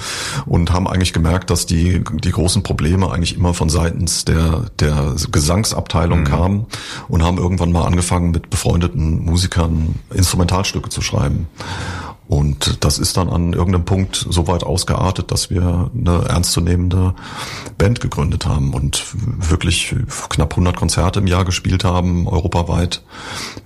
und 0.46 0.74
haben 0.74 0.90
eigentlich 0.90 1.14
gemerkt, 1.14 1.50
dass 1.50 1.68
die, 1.68 2.04
die 2.22 2.32
großen 2.32 2.64
Probleme 2.64 3.10
eigentlich 3.10 3.38
immer 3.38 3.54
von 3.54 3.70
seitens 3.70 4.26
der, 4.26 4.66
der 4.82 5.16
Gesangsabteilung 5.32 6.20
mhm. 6.20 6.26
kamen 6.26 6.66
und 7.08 7.24
haben 7.24 7.38
irgendwann 7.38 7.72
mal 7.72 7.86
angefangen 7.86 8.32
mit 8.32 8.50
befreundeten 8.50 9.24
Musikern 9.24 9.96
Instrumentalstücke 10.14 10.90
zu 10.90 11.02
schreiben. 11.02 11.48
Und 12.32 12.86
das 12.86 12.98
ist 12.98 13.18
dann 13.18 13.28
an 13.28 13.52
irgendeinem 13.52 13.84
Punkt 13.84 14.16
so 14.30 14.48
weit 14.48 14.64
ausgeartet, 14.64 15.32
dass 15.32 15.50
wir 15.50 15.92
eine 15.94 16.30
ernstzunehmende 16.30 17.14
Band 17.78 18.00
gegründet 18.00 18.46
haben 18.46 18.74
und 18.74 19.04
wirklich 19.50 19.94
knapp 20.30 20.54
100 20.54 20.78
Konzerte 20.78 21.20
im 21.20 21.28
Jahr 21.28 21.44
gespielt 21.44 21.84
haben, 21.84 22.30
europaweit, 22.30 23.04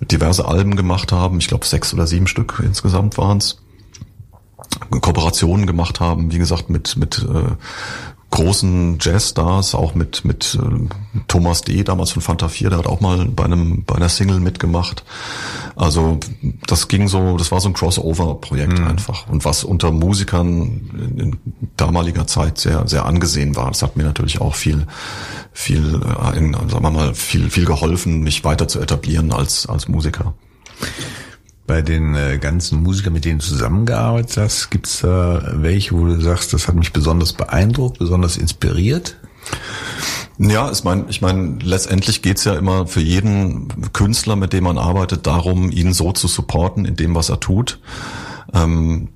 diverse 0.02 0.48
Alben 0.48 0.76
gemacht 0.76 1.12
haben. 1.12 1.38
Ich 1.38 1.48
glaube, 1.48 1.64
sechs 1.64 1.94
oder 1.94 2.08
sieben 2.08 2.26
Stück 2.26 2.60
insgesamt 2.66 3.20
waren 3.20 3.38
es. 3.38 3.62
Kooperationen 4.90 5.68
gemacht 5.68 6.00
haben, 6.00 6.32
wie 6.32 6.40
gesagt, 6.40 6.72
mit, 6.72 6.98
mit 6.98 7.20
äh, 7.20 7.52
großen 8.36 8.98
Jazzstars, 9.00 9.76
auch 9.76 9.96
mit, 9.96 10.26
mit 10.26 10.60
äh, 10.62 11.22
Thomas 11.28 11.62
D., 11.62 11.84
damals 11.84 12.12
von 12.12 12.22
Fanta 12.22 12.50
4, 12.50 12.70
der 12.70 12.80
hat 12.80 12.88
auch 12.88 13.00
mal 13.00 13.26
bei 13.26 13.46
einem, 13.46 13.84
bei 13.86 13.96
einer 13.96 14.10
Single 14.10 14.42
mitgemacht. 14.42 15.04
Also, 15.76 16.20
das 16.68 16.88
ging 16.90 17.08
so, 17.08 17.38
das 17.38 17.52
war 17.52 17.62
so 17.62 17.70
ein 17.70 17.74
Crossover-Projekt 17.74 18.80
mhm. 18.80 18.88
einfach. 18.88 19.28
Und 19.30 19.46
was 19.46 19.64
unter 19.64 19.92
Musikern 19.92 20.90
in 21.18 21.38
damaliger 21.78 22.28
Zeit 22.28 22.58
sehr, 22.58 22.88
sehr 22.88 23.06
angesehen 23.06 23.56
war. 23.56 23.70
Das 23.70 23.82
hat 23.82 23.96
mir 23.96 24.04
natürlich 24.04 24.42
auch 24.42 24.56
viel, 24.56 24.86
viel, 25.54 26.02
äh, 26.04 26.38
in, 26.38 26.54
sagen 26.54 26.84
wir 26.84 26.92
mal, 26.92 27.16
viel, 27.16 27.50
viel 27.50 27.66
geholfen, 27.66 28.20
mich 28.22 28.44
weiter 28.44 28.68
zu 28.68 28.82
etablieren 28.82 29.32
als, 29.32 29.66
als 29.66 29.88
Musiker. 29.88 30.34
Bei 31.68 31.82
den 31.82 32.14
äh, 32.16 32.38
ganzen 32.38 32.84
Musikern, 32.84 33.14
mit 33.14 33.26
denen 33.26 33.40
du 33.40 33.46
zusammengearbeitet 33.46 34.38
hast, 34.38 34.70
gibt's 34.70 35.02
da 35.02 35.54
welche, 35.56 35.96
wo 35.98 36.06
du 36.06 36.22
sagst, 36.22 36.54
das 36.54 36.68
hat 36.68 36.76
mich 36.76 36.94
besonders 36.94 37.34
beeindruckt, 37.34 37.98
besonders 37.98 38.38
inspiriert? 38.38 39.18
Ja, 40.38 40.70
ich 40.72 40.84
meine, 40.84 41.06
ich 41.10 41.22
mein, 41.22 41.60
letztendlich 41.62 42.22
geht's 42.22 42.44
ja 42.44 42.56
immer 42.56 42.88
für 42.88 43.00
jeden 43.00 43.92
Künstler, 43.94 44.36
mit 44.36 44.54
dem 44.54 44.66
man 44.66 44.78
arbeitet, 44.78 45.26
darum, 45.26 45.72
ihn 45.72 45.94
so 45.94 46.12
zu 46.12 46.28
supporten 46.28 46.86
in 46.86 46.96
dem, 46.96 47.16
was 47.16 47.30
er 47.30 47.40
tut. 47.40 47.80
Ähm, 48.54 49.10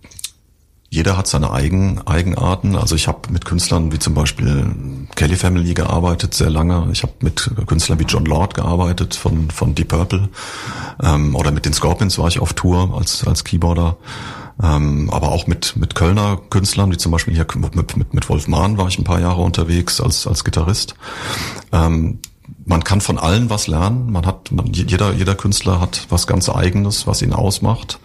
jeder 0.92 1.18
hat 1.18 1.28
seine 1.28 1.52
Eigen, 1.52 2.02
Eigenarten. 2.08 2.76
Also 2.76 2.96
ich 2.96 3.08
habe 3.08 3.32
mit 3.32 3.46
Künstlern 3.46 3.92
wie 3.92 4.00
zum 4.00 4.16
Beispiel 4.16 5.08
Kelly 5.16 5.36
Family 5.36 5.76
gearbeitet 5.76 6.34
sehr 6.34 6.50
lange. 6.50 6.90
Ich 6.92 7.04
habe 7.04 7.14
mit 7.22 7.52
Künstlern 7.68 8.00
wie 8.00 8.06
John 8.06 8.26
Lord 8.26 8.56
gearbeitet 8.56 9.14
von, 9.14 9.52
von 9.52 9.76
Deep 9.76 9.90
Purple. 9.90 10.30
Ähm, 11.02 11.36
oder 11.36 11.52
mit 11.52 11.66
den 11.66 11.74
Scorpions 11.74 12.18
war 12.18 12.28
ich 12.28 12.40
auf 12.40 12.54
Tour 12.54 12.98
als, 12.98 13.26
als 13.28 13.44
Keyboarder. 13.44 13.98
Ähm, 14.62 15.10
aber 15.12 15.32
auch 15.32 15.46
mit, 15.46 15.76
mit 15.78 15.94
Kölner 15.94 16.42
Künstlern, 16.50 16.92
wie 16.92 16.98
zum 16.98 17.12
Beispiel 17.12 17.36
hier 17.36 17.46
mit, 17.56 17.96
mit, 17.96 18.14
mit 18.14 18.30
Wolf 18.30 18.48
Mahn 18.48 18.78
war 18.78 18.88
ich 18.88 18.98
ein 18.98 19.06
paar 19.06 19.22
Jahre 19.22 19.42
unterwegs 19.42 20.02
als, 20.02 20.26
als 20.26 20.44
Gitarrist. 20.44 20.96
Ähm, 21.72 22.20
man 22.66 22.84
kann 22.84 23.00
von 23.00 23.20
allen 23.20 23.52
was 23.52 23.68
lernen. 23.68 24.12
Man 24.12 24.26
hat, 24.26 24.52
man, 24.52 24.74
jeder, 24.74 25.14
jeder 25.14 25.36
Künstler 25.36 25.80
hat 25.80 26.08
was 26.10 26.26
ganz 26.26 26.50
Eigenes, 26.50 27.06
was 27.06 27.22
ihn 27.22 27.34
ausmacht. 27.34 28.00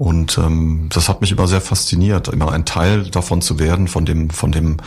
Und 0.00 0.38
ähm, 0.38 0.86
das 0.88 1.10
hat 1.10 1.20
mich 1.20 1.30
immer 1.30 1.46
sehr 1.46 1.60
fasziniert, 1.60 2.28
immer 2.28 2.52
ein 2.52 2.64
Teil 2.64 3.10
davon 3.10 3.42
zu 3.42 3.58
werden, 3.58 3.86
von 3.86 4.06
dem, 4.06 4.30
von 4.30 4.50
dem, 4.50 4.78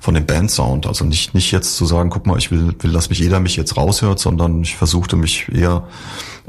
von 0.00 0.14
dem 0.14 0.24
Bandsound. 0.24 0.86
Also 0.86 1.04
nicht, 1.04 1.34
nicht 1.34 1.52
jetzt 1.52 1.76
zu 1.76 1.84
sagen, 1.84 2.08
guck 2.08 2.24
mal, 2.26 2.38
ich 2.38 2.50
will, 2.50 2.74
will, 2.80 2.92
dass 2.92 3.10
mich 3.10 3.18
jeder 3.18 3.40
mich 3.40 3.56
jetzt 3.56 3.76
raushört, 3.76 4.20
sondern 4.20 4.62
ich 4.62 4.74
versuchte 4.74 5.16
mich 5.16 5.52
eher 5.52 5.86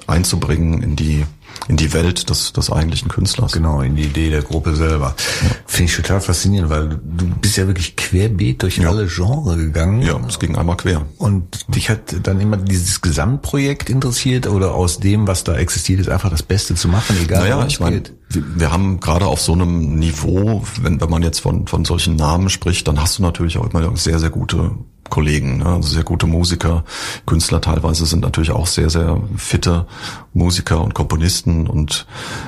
einzubringen 0.07 0.81
in 0.81 0.95
die, 0.95 1.25
in 1.67 1.77
die 1.77 1.93
Welt 1.93 2.29
des, 2.29 2.53
des 2.53 2.71
eigentlichen 2.71 3.09
Künstlers. 3.09 3.51
Genau, 3.51 3.81
in 3.81 3.95
die 3.95 4.03
Idee 4.03 4.29
der 4.29 4.41
Gruppe 4.41 4.75
selber. 4.75 5.15
Ja. 5.41 5.49
Finde 5.65 5.91
ich 5.91 5.95
total 5.95 6.21
faszinierend, 6.21 6.69
weil 6.69 6.89
du 6.89 7.25
bist 7.41 7.57
ja 7.57 7.67
wirklich 7.67 7.95
querbeet 7.95 8.61
durch 8.61 8.77
ja. 8.77 8.89
alle 8.89 9.07
Genres 9.07 9.57
gegangen. 9.57 10.01
Ja, 10.01 10.19
es 10.27 10.39
ging 10.39 10.55
einmal 10.55 10.77
quer. 10.77 11.05
Und 11.17 11.73
dich 11.73 11.89
hat 11.89 12.15
dann 12.23 12.39
immer 12.39 12.57
dieses 12.57 13.01
Gesamtprojekt 13.01 13.89
interessiert 13.89 14.47
oder 14.47 14.75
aus 14.75 14.99
dem, 14.99 15.27
was 15.27 15.43
da 15.43 15.55
existiert, 15.55 15.99
ist 15.99 16.09
einfach 16.09 16.29
das 16.29 16.43
Beste 16.43 16.75
zu 16.75 16.87
machen, 16.87 17.15
egal 17.21 17.43
naja, 17.43 17.57
was 17.57 17.67
ich 17.67 17.79
mein, 17.79 17.93
geht? 17.93 18.13
Wir, 18.29 18.43
wir 18.55 18.71
haben 18.71 18.99
gerade 18.99 19.25
auf 19.25 19.41
so 19.41 19.53
einem 19.53 19.95
Niveau, 19.97 20.63
wenn, 20.81 21.01
wenn 21.01 21.09
man 21.09 21.23
jetzt 21.23 21.39
von, 21.39 21.67
von 21.67 21.85
solchen 21.85 22.15
Namen 22.15 22.49
spricht, 22.49 22.87
dann 22.87 23.01
hast 23.01 23.17
du 23.17 23.23
natürlich 23.23 23.57
auch 23.57 23.71
immer 23.71 23.95
sehr, 23.97 24.19
sehr 24.19 24.29
gute 24.29 24.71
Kollegen, 25.09 25.59
ne? 25.59 25.67
also 25.67 25.89
sehr 25.89 26.03
gute 26.03 26.27
Musiker, 26.27 26.83
Künstler 27.25 27.61
teilweise 27.61 28.05
sind 28.05 28.21
natürlich 28.21 28.51
auch 28.51 28.67
sehr, 28.67 28.89
sehr 28.89 29.21
fitte 29.37 29.85
Musiker 30.33 30.81
und 30.81 30.93
Komponisten 30.93 31.67
und 31.67 32.07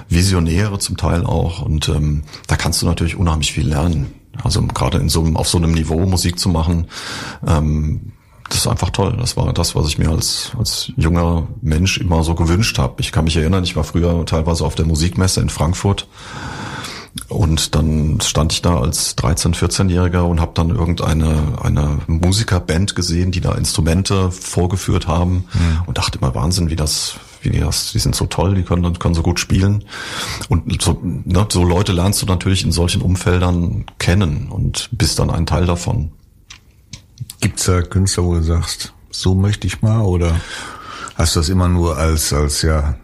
Visionäre 0.09 0.79
zum 0.79 0.97
Teil 0.97 1.25
auch. 1.25 1.61
Und 1.61 1.89
ähm, 1.89 2.23
da 2.47 2.55
kannst 2.55 2.81
du 2.81 2.85
natürlich 2.85 3.15
unheimlich 3.15 3.53
viel 3.53 3.67
lernen. 3.67 4.13
Also 4.43 4.61
gerade 4.61 4.97
in 4.97 5.09
so 5.09 5.21
einem, 5.21 5.37
auf 5.37 5.47
so 5.47 5.57
einem 5.57 5.71
Niveau 5.71 6.05
Musik 6.05 6.39
zu 6.39 6.49
machen, 6.49 6.87
ähm, 7.45 8.13
das 8.49 8.59
ist 8.59 8.67
einfach 8.67 8.91
toll. 8.91 9.15
Das 9.19 9.35
war 9.35 9.51
das, 9.53 9.75
was 9.75 9.87
ich 9.87 9.97
mir 9.97 10.09
als, 10.09 10.51
als 10.57 10.91
junger 10.95 11.47
Mensch 11.61 11.97
immer 11.97 12.23
so 12.23 12.33
gewünscht 12.33 12.79
habe. 12.79 13.01
Ich 13.01 13.11
kann 13.11 13.25
mich 13.25 13.35
erinnern, 13.35 13.63
ich 13.63 13.75
war 13.75 13.83
früher 13.83 14.25
teilweise 14.25 14.65
auf 14.65 14.75
der 14.75 14.85
Musikmesse 14.85 15.41
in 15.41 15.49
Frankfurt 15.49 16.07
und 17.27 17.75
dann 17.75 18.19
stand 18.21 18.53
ich 18.53 18.61
da 18.61 18.79
als 18.79 19.17
13-, 19.17 19.55
14-Jähriger 19.55 20.21
und 20.21 20.39
habe 20.39 20.51
dann 20.53 20.69
irgendeine 20.69 21.59
eine 21.61 21.99
Musikerband 22.07 22.95
gesehen, 22.95 23.31
die 23.31 23.41
da 23.41 23.53
Instrumente 23.53 24.31
vorgeführt 24.31 25.07
haben 25.07 25.45
mhm. 25.53 25.81
und 25.85 25.97
dachte 25.97 26.19
immer 26.19 26.35
Wahnsinn, 26.35 26.69
wie 26.69 26.75
das 26.75 27.15
wie 27.41 27.49
die 27.51 27.59
das, 27.59 27.91
die 27.91 27.99
sind 27.99 28.15
so 28.15 28.25
toll, 28.25 28.55
die 28.55 28.63
können, 28.63 28.97
können 28.99 29.15
so 29.15 29.21
gut 29.21 29.39
spielen. 29.39 29.83
Und 30.49 30.81
so, 30.81 30.99
ne, 31.01 31.47
so 31.49 31.63
Leute 31.63 31.91
lernst 31.91 32.21
du 32.21 32.25
natürlich 32.25 32.63
in 32.63 32.71
solchen 32.71 33.01
Umfeldern 33.01 33.85
kennen 33.99 34.47
und 34.49 34.89
bist 34.91 35.19
dann 35.19 35.29
ein 35.29 35.45
Teil 35.45 35.65
davon. 35.65 36.11
Gibt's 37.39 37.65
da 37.65 37.81
Künstler, 37.81 38.23
wo 38.23 38.33
du 38.33 38.43
sagst, 38.43 38.93
so 39.11 39.35
möchte 39.35 39.67
ich 39.67 39.81
mal 39.81 40.01
oder 40.01 40.39
hast 41.15 41.35
du 41.35 41.39
das 41.39 41.49
immer 41.49 41.67
nur 41.67 41.97
als, 41.97 42.33
als 42.33 42.61
ja 42.61 42.95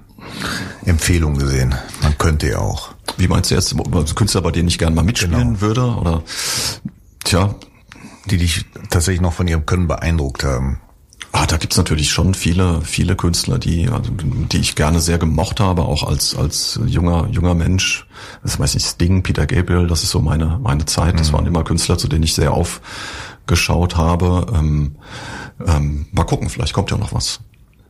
Empfehlung 0.85 1.37
gesehen? 1.37 1.75
Man 2.01 2.17
könnte 2.17 2.49
ja 2.49 2.59
auch. 2.59 2.92
Wie 3.17 3.27
meinst 3.27 3.51
du 3.51 3.55
jetzt, 3.55 3.75
Künstler, 4.15 4.41
bei 4.41 4.51
denen 4.51 4.67
ich 4.67 4.77
gerne 4.77 4.95
mal 4.95 5.03
mitspielen 5.03 5.55
genau. 5.55 5.61
würde? 5.61 5.95
Oder 5.95 6.23
tja. 7.23 7.55
Die 8.29 8.37
dich 8.37 8.65
tatsächlich 8.89 9.21
noch 9.21 9.33
von 9.33 9.47
ihrem 9.47 9.65
Können 9.65 9.87
beeindruckt 9.87 10.45
haben. 10.45 10.79
Ah, 11.35 11.47
da 11.47 11.57
gibt's 11.57 11.77
natürlich 11.77 12.11
schon 12.11 12.35
viele, 12.35 12.81
viele 12.81 13.15
Künstler, 13.15 13.57
die, 13.57 13.89
also, 13.89 14.11
die 14.13 14.59
ich 14.59 14.75
gerne 14.75 14.99
sehr 14.99 15.17
gemocht 15.17 15.59
habe, 15.59 15.81
auch 15.81 16.03
als, 16.03 16.35
als 16.35 16.79
junger, 16.85 17.27
junger 17.31 17.55
Mensch. 17.55 18.05
Das 18.43 18.59
weiß 18.59 18.75
ich, 18.75 18.83
Sting, 18.83 19.23
Peter 19.23 19.47
Gabriel, 19.47 19.87
das 19.87 20.03
ist 20.03 20.11
so 20.11 20.21
meine, 20.21 20.59
meine 20.61 20.85
Zeit. 20.85 21.19
Das 21.19 21.29
mhm. 21.29 21.33
waren 21.33 21.45
immer 21.47 21.63
Künstler, 21.63 21.97
zu 21.97 22.07
denen 22.07 22.23
ich 22.23 22.35
sehr 22.35 22.53
aufgeschaut 22.53 23.97
habe. 23.97 24.45
Ähm, 24.53 24.95
ähm, 25.65 26.05
mal 26.11 26.23
gucken, 26.23 26.49
vielleicht 26.49 26.73
kommt 26.73 26.91
ja 26.91 26.97
noch 26.97 27.13
was. 27.13 27.39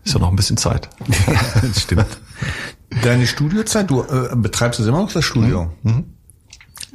Ist 0.03 0.13
ja 0.13 0.19
noch 0.19 0.29
ein 0.29 0.35
bisschen 0.35 0.57
Zeit. 0.57 0.89
ja, 1.07 1.61
das 1.61 1.81
stimmt. 1.81 2.05
Deine 3.03 3.25
Studiozeit, 3.25 3.89
du 3.89 4.01
äh, 4.01 4.35
betreibst 4.35 4.79
es 4.79 4.87
immer 4.87 5.01
noch 5.01 5.11
das 5.11 5.25
Studio. 5.25 5.71
Mhm. 5.83 5.91
mhm. 5.91 6.03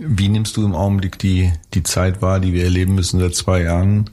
Wie 0.01 0.29
nimmst 0.29 0.57
du 0.57 0.65
im 0.65 0.77
Augenblick 0.77 1.19
die, 1.19 1.53
die 1.75 1.83
Zeit 1.83 2.23
wahr, 2.23 2.39
die 2.39 2.53
wir 2.53 2.63
erleben 2.63 2.95
müssen 2.95 3.19
seit 3.19 3.35
zwei 3.35 3.63
Jahren? 3.63 4.09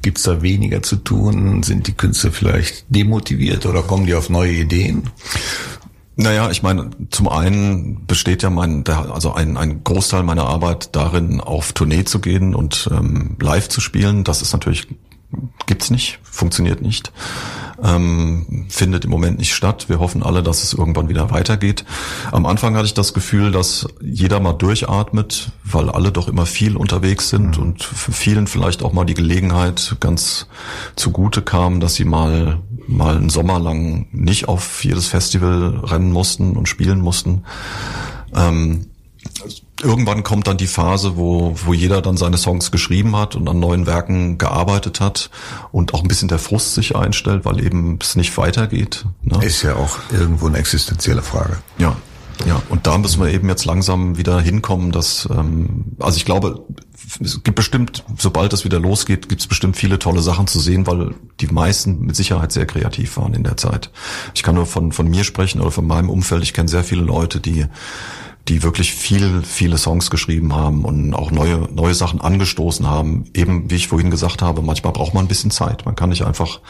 Gibt's 0.00 0.22
da 0.22 0.40
weniger 0.40 0.84
zu 0.84 0.94
tun? 0.94 1.64
Sind 1.64 1.88
die 1.88 1.94
Künstler 1.94 2.30
vielleicht 2.30 2.84
demotiviert 2.88 3.66
oder 3.66 3.82
kommen 3.82 4.06
die 4.06 4.14
auf 4.14 4.30
neue 4.30 4.52
Ideen? 4.52 5.10
Naja, 6.14 6.50
ich 6.50 6.62
meine, 6.62 6.90
zum 7.10 7.28
einen 7.28 8.06
besteht 8.06 8.42
ja 8.44 8.50
mein, 8.50 8.86
also 8.86 9.34
ein, 9.34 9.56
ein 9.56 9.82
Großteil 9.82 10.22
meiner 10.22 10.44
Arbeit 10.44 10.94
darin, 10.94 11.40
auf 11.40 11.72
Tournee 11.72 12.04
zu 12.04 12.20
gehen 12.20 12.54
und 12.54 12.88
ähm, 12.92 13.36
live 13.40 13.68
zu 13.68 13.80
spielen. 13.80 14.22
Das 14.22 14.42
ist 14.42 14.52
natürlich, 14.52 14.86
gibt's 15.66 15.90
nicht, 15.90 16.18
funktioniert 16.22 16.82
nicht 16.82 17.12
ähm, 17.82 18.66
findet 18.68 19.04
im 19.04 19.10
Moment 19.10 19.38
nicht 19.38 19.54
statt. 19.54 19.88
Wir 19.88 20.00
hoffen 20.00 20.22
alle, 20.22 20.42
dass 20.42 20.62
es 20.62 20.72
irgendwann 20.72 21.08
wieder 21.08 21.30
weitergeht. 21.30 21.84
Am 22.32 22.46
Anfang 22.46 22.74
hatte 22.74 22.86
ich 22.86 22.94
das 22.94 23.14
Gefühl, 23.14 23.52
dass 23.52 23.86
jeder 24.00 24.40
mal 24.40 24.52
durchatmet, 24.52 25.52
weil 25.64 25.90
alle 25.90 26.12
doch 26.12 26.28
immer 26.28 26.46
viel 26.46 26.76
unterwegs 26.76 27.28
sind 27.28 27.56
mhm. 27.56 27.62
und 27.62 27.82
für 27.82 28.12
vielen 28.12 28.46
vielleicht 28.46 28.82
auch 28.82 28.92
mal 28.92 29.04
die 29.04 29.14
Gelegenheit 29.14 29.96
ganz 30.00 30.46
zugute 30.96 31.42
kam, 31.42 31.80
dass 31.80 31.94
sie 31.94 32.04
mal 32.04 32.60
mal 32.88 33.16
einen 33.16 33.30
Sommer 33.30 33.58
lang 33.58 34.06
nicht 34.12 34.48
auf 34.48 34.84
jedes 34.84 35.08
Festival 35.08 35.80
rennen 35.82 36.12
mussten 36.12 36.56
und 36.56 36.68
spielen 36.68 37.00
mussten. 37.00 37.42
Ähm, 38.32 38.86
irgendwann 39.82 40.22
kommt 40.22 40.46
dann 40.46 40.56
die 40.56 40.66
Phase, 40.66 41.16
wo, 41.16 41.54
wo 41.64 41.74
jeder 41.74 42.02
dann 42.02 42.16
seine 42.16 42.38
Songs 42.38 42.70
geschrieben 42.70 43.16
hat 43.16 43.36
und 43.36 43.48
an 43.48 43.60
neuen 43.60 43.86
Werken 43.86 44.38
gearbeitet 44.38 45.00
hat 45.00 45.30
und 45.72 45.94
auch 45.94 46.02
ein 46.02 46.08
bisschen 46.08 46.28
der 46.28 46.38
Frust 46.38 46.74
sich 46.74 46.96
einstellt, 46.96 47.44
weil 47.44 47.64
eben 47.64 47.98
es 48.00 48.16
nicht 48.16 48.36
weitergeht. 48.36 49.04
Ne? 49.22 49.44
Ist 49.44 49.62
ja 49.62 49.76
auch 49.76 49.98
irgendwo 50.12 50.46
eine 50.46 50.58
existenzielle 50.58 51.22
Frage. 51.22 51.58
Ja. 51.78 51.96
Ja, 52.44 52.60
und 52.68 52.86
da 52.86 52.98
müssen 52.98 53.22
wir 53.22 53.32
eben 53.32 53.48
jetzt 53.48 53.64
langsam 53.64 54.18
wieder 54.18 54.38
hinkommen, 54.40 54.92
dass, 54.92 55.26
ähm, 55.30 55.96
also 55.98 56.18
ich 56.18 56.26
glaube, 56.26 56.66
es 57.20 57.42
gibt 57.42 57.56
bestimmt, 57.56 58.04
sobald 58.18 58.52
es 58.52 58.64
wieder 58.64 58.78
losgeht, 58.78 59.30
gibt 59.30 59.40
es 59.40 59.46
bestimmt 59.46 59.76
viele 59.76 59.98
tolle 59.98 60.20
Sachen 60.20 60.46
zu 60.46 60.60
sehen, 60.60 60.86
weil 60.86 61.14
die 61.40 61.46
meisten 61.46 62.00
mit 62.00 62.14
Sicherheit 62.14 62.52
sehr 62.52 62.66
kreativ 62.66 63.16
waren 63.16 63.32
in 63.32 63.44
der 63.44 63.56
Zeit. 63.56 63.90
Ich 64.34 64.42
kann 64.42 64.54
nur 64.54 64.66
von, 64.66 64.92
von 64.92 65.08
mir 65.08 65.24
sprechen 65.24 65.60
oder 65.62 65.70
von 65.70 65.86
meinem 65.86 66.10
Umfeld. 66.10 66.42
Ich 66.42 66.52
kenne 66.52 66.68
sehr 66.68 66.84
viele 66.84 67.02
Leute, 67.02 67.40
die 67.40 67.66
die 68.48 68.62
wirklich 68.62 68.92
viel, 68.94 69.42
viele 69.42 69.76
Songs 69.76 70.08
geschrieben 70.08 70.54
haben 70.54 70.84
und 70.84 71.14
auch 71.14 71.32
neue, 71.32 71.68
neue 71.72 71.94
Sachen 71.94 72.20
angestoßen 72.20 72.88
haben. 72.88 73.24
Eben, 73.34 73.70
wie 73.70 73.74
ich 73.74 73.88
vorhin 73.88 74.10
gesagt 74.10 74.40
habe, 74.40 74.62
manchmal 74.62 74.92
braucht 74.92 75.14
man 75.14 75.24
ein 75.24 75.28
bisschen 75.28 75.50
Zeit. 75.50 75.84
Man 75.84 75.96
kann 75.96 76.10
nicht 76.10 76.24
einfach 76.24 76.60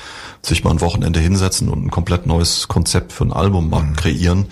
sich 0.40 0.64
mal 0.64 0.70
ein 0.70 0.80
Wochenende 0.80 1.20
hinsetzen 1.20 1.68
und 1.68 1.84
ein 1.84 1.90
komplett 1.90 2.26
neues 2.26 2.68
Konzept 2.68 3.12
für 3.12 3.24
ein 3.24 3.32
Album 3.32 3.68
mal 3.68 3.82
mhm. 3.82 3.96
kreieren. 3.96 4.46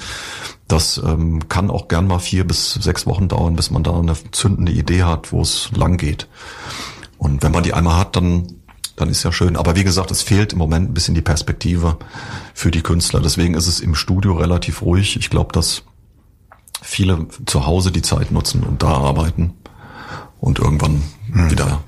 Das 0.68 0.98
ähm, 0.98 1.48
kann 1.48 1.70
auch 1.70 1.88
gern 1.88 2.06
mal 2.06 2.18
vier 2.18 2.46
bis 2.46 2.74
sechs 2.74 3.06
Wochen 3.06 3.28
dauern, 3.28 3.56
bis 3.56 3.70
man 3.70 3.82
da 3.82 3.98
eine 3.98 4.16
zündende 4.32 4.72
Idee 4.72 5.04
hat, 5.04 5.32
wo 5.32 5.40
es 5.40 5.70
lang 5.74 5.96
geht. 5.96 6.28
Und 7.16 7.42
wenn 7.42 7.52
man 7.52 7.62
die 7.62 7.72
einmal 7.72 7.96
hat, 7.96 8.16
dann 8.16 8.48
dann 8.96 9.08
ist 9.08 9.24
ja 9.24 9.32
schön. 9.32 9.56
Aber 9.56 9.74
wie 9.74 9.82
gesagt, 9.82 10.12
es 10.12 10.22
fehlt 10.22 10.52
im 10.52 10.58
Moment 10.60 10.90
ein 10.90 10.94
bisschen 10.94 11.16
die 11.16 11.20
Perspektive 11.20 11.98
für 12.54 12.70
die 12.70 12.82
Künstler. 12.82 13.20
Deswegen 13.20 13.54
ist 13.54 13.66
es 13.66 13.80
im 13.80 13.96
Studio 13.96 14.34
relativ 14.34 14.82
ruhig. 14.82 15.16
Ich 15.16 15.30
glaube, 15.30 15.52
dass 15.52 15.82
viele 16.84 17.26
zu 17.46 17.66
Hause 17.66 17.90
die 17.90 18.02
Zeit 18.02 18.30
nutzen 18.30 18.62
und 18.62 18.82
da 18.82 18.88
arbeiten 18.88 19.54
und 20.40 20.58
irgendwann 20.58 21.02
mhm. 21.28 21.50
wieder 21.50 21.80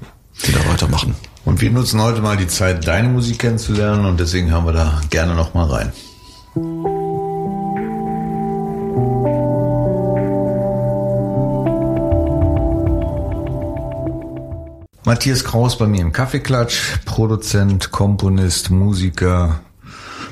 wieder 0.43 0.67
weitermachen. 0.69 1.15
Und 1.45 1.61
wir 1.61 1.71
nutzen 1.71 2.01
heute 2.01 2.21
mal 2.21 2.37
die 2.37 2.49
Zeit, 2.49 2.87
deine 2.87 3.09
Musik 3.09 3.39
kennenzulernen 3.39 4.05
und 4.05 4.19
deswegen 4.19 4.53
haben 4.53 4.67
wir 4.67 4.73
da 4.73 5.01
gerne 5.11 5.35
noch 5.35 5.55
mal 5.55 5.67
rein. 5.67 5.93
Matthias 15.05 15.45
Kraus 15.45 15.79
bei 15.79 15.87
mir 15.87 16.01
im 16.01 16.13
Kaffeeklatsch, 16.13 16.99
Produzent, 17.05 17.93
Komponist, 17.93 18.71
Musiker. 18.71 19.61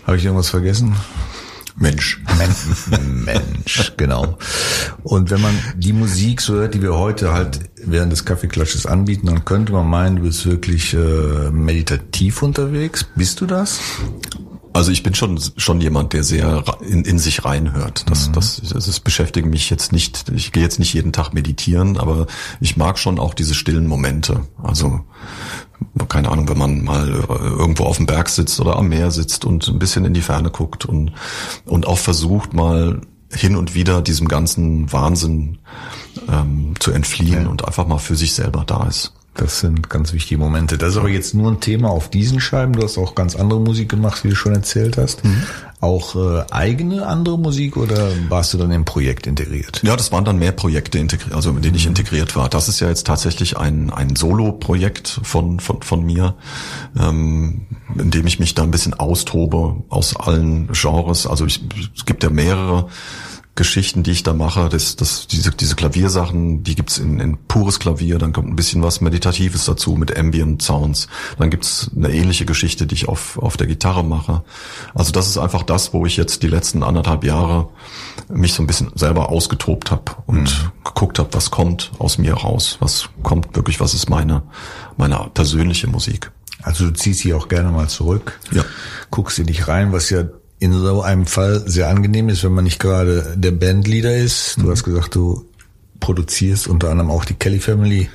Habe 0.05 0.17
ich 0.17 0.25
irgendwas 0.25 0.51
vergessen? 0.51 0.97
Mensch. 1.77 2.23
Men 2.39 3.25
Mensch, 3.25 3.93
genau. 3.97 4.39
Und 5.03 5.31
wenn 5.31 5.41
man 5.41 5.59
die 5.77 5.93
Musik 5.93 6.41
so 6.41 6.55
hört, 6.55 6.75
die 6.75 6.83
wir 6.83 6.95
heute 6.95 7.33
halt 7.33 7.61
während 7.77 8.13
des 8.13 8.25
Kaffeeklatsches 8.25 8.87
anbieten, 8.87 9.27
dann 9.27 9.45
könnte 9.45 9.73
man 9.73 9.89
meinen, 9.89 10.17
du 10.17 10.23
bist 10.23 10.47
wirklich 10.47 10.95
äh, 10.95 11.51
meditativ 11.51 12.43
unterwegs. 12.43 13.05
Bist 13.17 13.41
du 13.41 13.47
das? 13.47 13.81
Also 14.75 14.91
ich 14.91 15.05
bin 15.05 15.15
schon 15.15 15.41
schon 15.57 15.81
jemand, 15.81 16.13
der 16.15 16.25
sehr 16.25 16.65
in, 16.81 17.05
in 17.05 17.21
sich 17.21 17.45
reinhört. 17.45 18.11
Das, 18.11 18.29
mhm. 18.29 18.33
das, 18.33 18.61
das, 18.61 18.85
das 18.85 19.01
beschäftigt 19.01 19.47
mich 19.47 19.71
jetzt 19.71 19.93
nicht. 19.93 20.29
Ich 20.35 20.51
gehe 20.51 20.65
jetzt 20.65 20.81
nicht 20.81 20.93
jeden 20.93 21.13
Tag 21.13 21.33
meditieren, 21.33 21.97
aber 21.97 22.27
ich 22.61 22.77
mag 22.77 22.99
schon 22.99 23.21
auch 23.21 23.35
diese 23.35 23.55
stillen 23.55 23.87
Momente. 23.87 24.49
Also 24.61 25.01
keine 26.09 26.29
Ahnung, 26.29 26.49
wenn 26.49 26.59
man 26.59 26.83
mal 26.83 27.09
irgendwo 27.09 27.85
auf 27.85 27.99
dem 27.99 28.07
Berg 28.07 28.29
sitzt 28.29 28.59
oder 28.59 28.77
am 28.77 28.89
Meer 28.89 29.13
sitzt 29.13 29.45
und 29.45 29.69
ein 29.69 29.79
bisschen 29.79 30.05
in 30.05 30.13
die 30.13 30.23
Ferne 30.23 30.51
guckt 30.51 30.85
und 30.85 31.13
und 31.67 31.87
auch 31.87 31.99
versucht 31.99 32.53
mal 32.53 33.01
hin 33.33 33.55
und 33.55 33.77
wieder 33.77 34.03
diesem 34.03 34.27
ganzen 34.27 34.93
Wahnsinn 34.93 35.59
ähm, 36.29 36.75
zu 36.81 36.91
entfliehen 36.91 37.45
ja. 37.45 37.49
und 37.49 37.65
einfach 37.65 37.87
mal 37.87 37.99
für 37.99 38.17
sich 38.17 38.35
selber 38.35 38.65
da 38.67 38.89
ist. 38.89 39.13
Das 39.35 39.59
sind 39.59 39.91
ganz 39.91 40.13
wichtige 40.13 40.39
Momente. 40.39 40.79
Das 40.79 40.91
ist 40.91 40.97
aber 40.97 41.09
jetzt 41.09 41.35
nur 41.35 41.51
ein 41.51 41.59
Thema 41.59 41.91
auf 41.91 42.09
diesen 42.09 42.39
Scheiben. 42.41 42.75
Du 42.75 42.85
hast 42.85 42.97
auch 42.99 43.17
ganz 43.17 43.35
andere 43.35 43.61
Musik 43.61 43.89
gemacht, 43.89 44.23
wie 44.23 44.29
du 44.29 44.37
schon 44.37 44.55
erzählt 44.55 44.97
hast. 44.97 45.25
Mhm. 45.25 45.43
Auch 45.81 46.15
äh, 46.15 46.45
eigene 46.51 47.07
andere 47.07 47.37
Musik 47.37 47.77
oder 47.77 48.11
warst 48.29 48.55
du 48.55 48.59
dann 48.59 48.71
im 48.71 48.85
Projekt 48.85 49.27
integriert? 49.27 49.83
Ja, 49.83 49.97
das 49.97 50.13
waren 50.13 50.25
dann 50.25 50.39
mehr 50.39 50.53
Projekte, 50.53 50.99
integriert, 50.99 51.35
also 51.35 51.51
in 51.51 51.63
denen 51.63 51.75
ich 51.75 51.85
mhm. 51.85 51.91
integriert 51.91 52.37
war. 52.37 52.49
Das 52.49 52.69
ist 52.69 52.79
ja 52.79 52.89
jetzt 52.89 53.09
tatsächlich 53.09 53.57
ein, 53.59 53.91
ein 53.91 54.15
Solo-Projekt 54.15 55.21
von, 55.25 55.59
von, 55.59 55.83
von 55.83 56.07
mir, 56.07 56.37
ähm, 56.97 57.67
in 57.99 58.13
dem 58.13 58.27
ich 58.29 58.39
mich 58.39 58.55
da 58.55 58.63
ein 58.63 58.71
bisschen 58.71 58.95
austobe 58.95 59.83
aus 59.89 60.15
allen 60.17 60.69
Genres. 60.73 61.27
Also 61.27 61.45
ich, 61.45 61.61
es 61.97 62.07
gibt 62.07 62.23
ja 62.23 62.31
mehrere 62.31 62.89
Geschichten, 63.57 64.03
die 64.03 64.11
ich 64.11 64.25
da 64.25 64.33
mache, 64.33 64.69
das, 64.69 64.97
das, 64.97 65.29
diese, 65.29 65.53
diese 65.53 65.77
Klaviersachen, 65.77 66.65
die 66.65 66.75
gibt's 66.75 66.99
in, 66.99 67.21
in 67.21 67.39
pures 67.47 67.79
Klavier, 67.79 68.19
dann 68.19 68.33
kommt 68.33 68.49
ein 68.49 68.57
bisschen 68.57 68.83
was 68.83 69.01
Meditatives 69.01 69.65
dazu 69.65 69.93
mit 69.93 70.17
Ambient 70.17 70.61
Sounds. 70.61 71.07
Dann 71.39 71.51
gibt's 71.51 71.89
eine 71.95 72.13
ähnliche 72.13 72.47
Geschichte, 72.47 72.87
die 72.87 72.97
ich 72.97 73.09
auf, 73.09 73.39
auf 73.39 73.57
der 73.57 73.69
Gitarre 73.69 74.05
mache. 74.05 74.43
Also 74.93 75.13
das 75.13 75.29
ist 75.29 75.39
einfach 75.39 75.63
das, 75.63 75.93
wo 75.93 76.05
ich 76.05 76.17
jetzt 76.17 76.43
die 76.43 76.49
letzten 76.49 76.83
anderthalb 76.83 77.23
Jahre 77.23 77.69
mich 78.29 78.55
so 78.55 78.63
ein 78.63 78.67
bisschen 78.67 78.91
selber 78.97 79.29
ausgetobt 79.29 79.93
habe 79.93 80.17
und 80.27 80.65
mhm. 80.65 80.73
geguckt 80.85 81.21
habe, 81.21 81.29
was 81.33 81.53
kommt 81.53 81.93
aus 82.01 82.19
mir 82.19 82.35
raus, 82.35 82.79
was 82.81 83.09
kommt 83.23 83.55
wirklich, 83.55 83.79
was 83.79 83.95
ist 83.95 84.11
meine, 84.11 84.43
meine 84.97 85.31
persönliche 85.33 85.87
Musik. 85.87 86.33
Also 86.63 86.87
du 86.87 86.93
ziehst 86.93 87.21
sie 87.21 87.35
auch 87.35 87.47
gerne 87.47 87.71
mal 87.71 87.89
zurück, 87.89 88.41
ja. 88.51 88.65
guckst 89.11 89.37
sie 89.37 89.45
nicht 89.45 89.69
rein, 89.69 89.93
was 89.93 90.11
ja 90.11 90.25
in 90.65 90.73
so 90.73 91.03
einem 91.03 91.27
Fall 91.27 91.63
sehr 91.67 91.89
angenehm 91.89 92.29
ist, 92.29 92.43
wenn 92.45 92.53
man 92.53 92.65
nicht 92.65 92.81
gerade 92.81 93.35
der 93.37 93.51
Bandleader 93.51 94.17
ist. 94.17 94.57
Du 94.57 94.63
mhm. 94.63 94.71
hast 94.71 94.85
gesagt, 94.85 95.15
du 95.15 95.45
produzierst 96.01 96.69
unter 96.69 96.91
anderem 96.91 97.11
auch 97.11 97.25
die 97.25 97.35
Kelly 97.35 97.61
Family. 97.61 98.09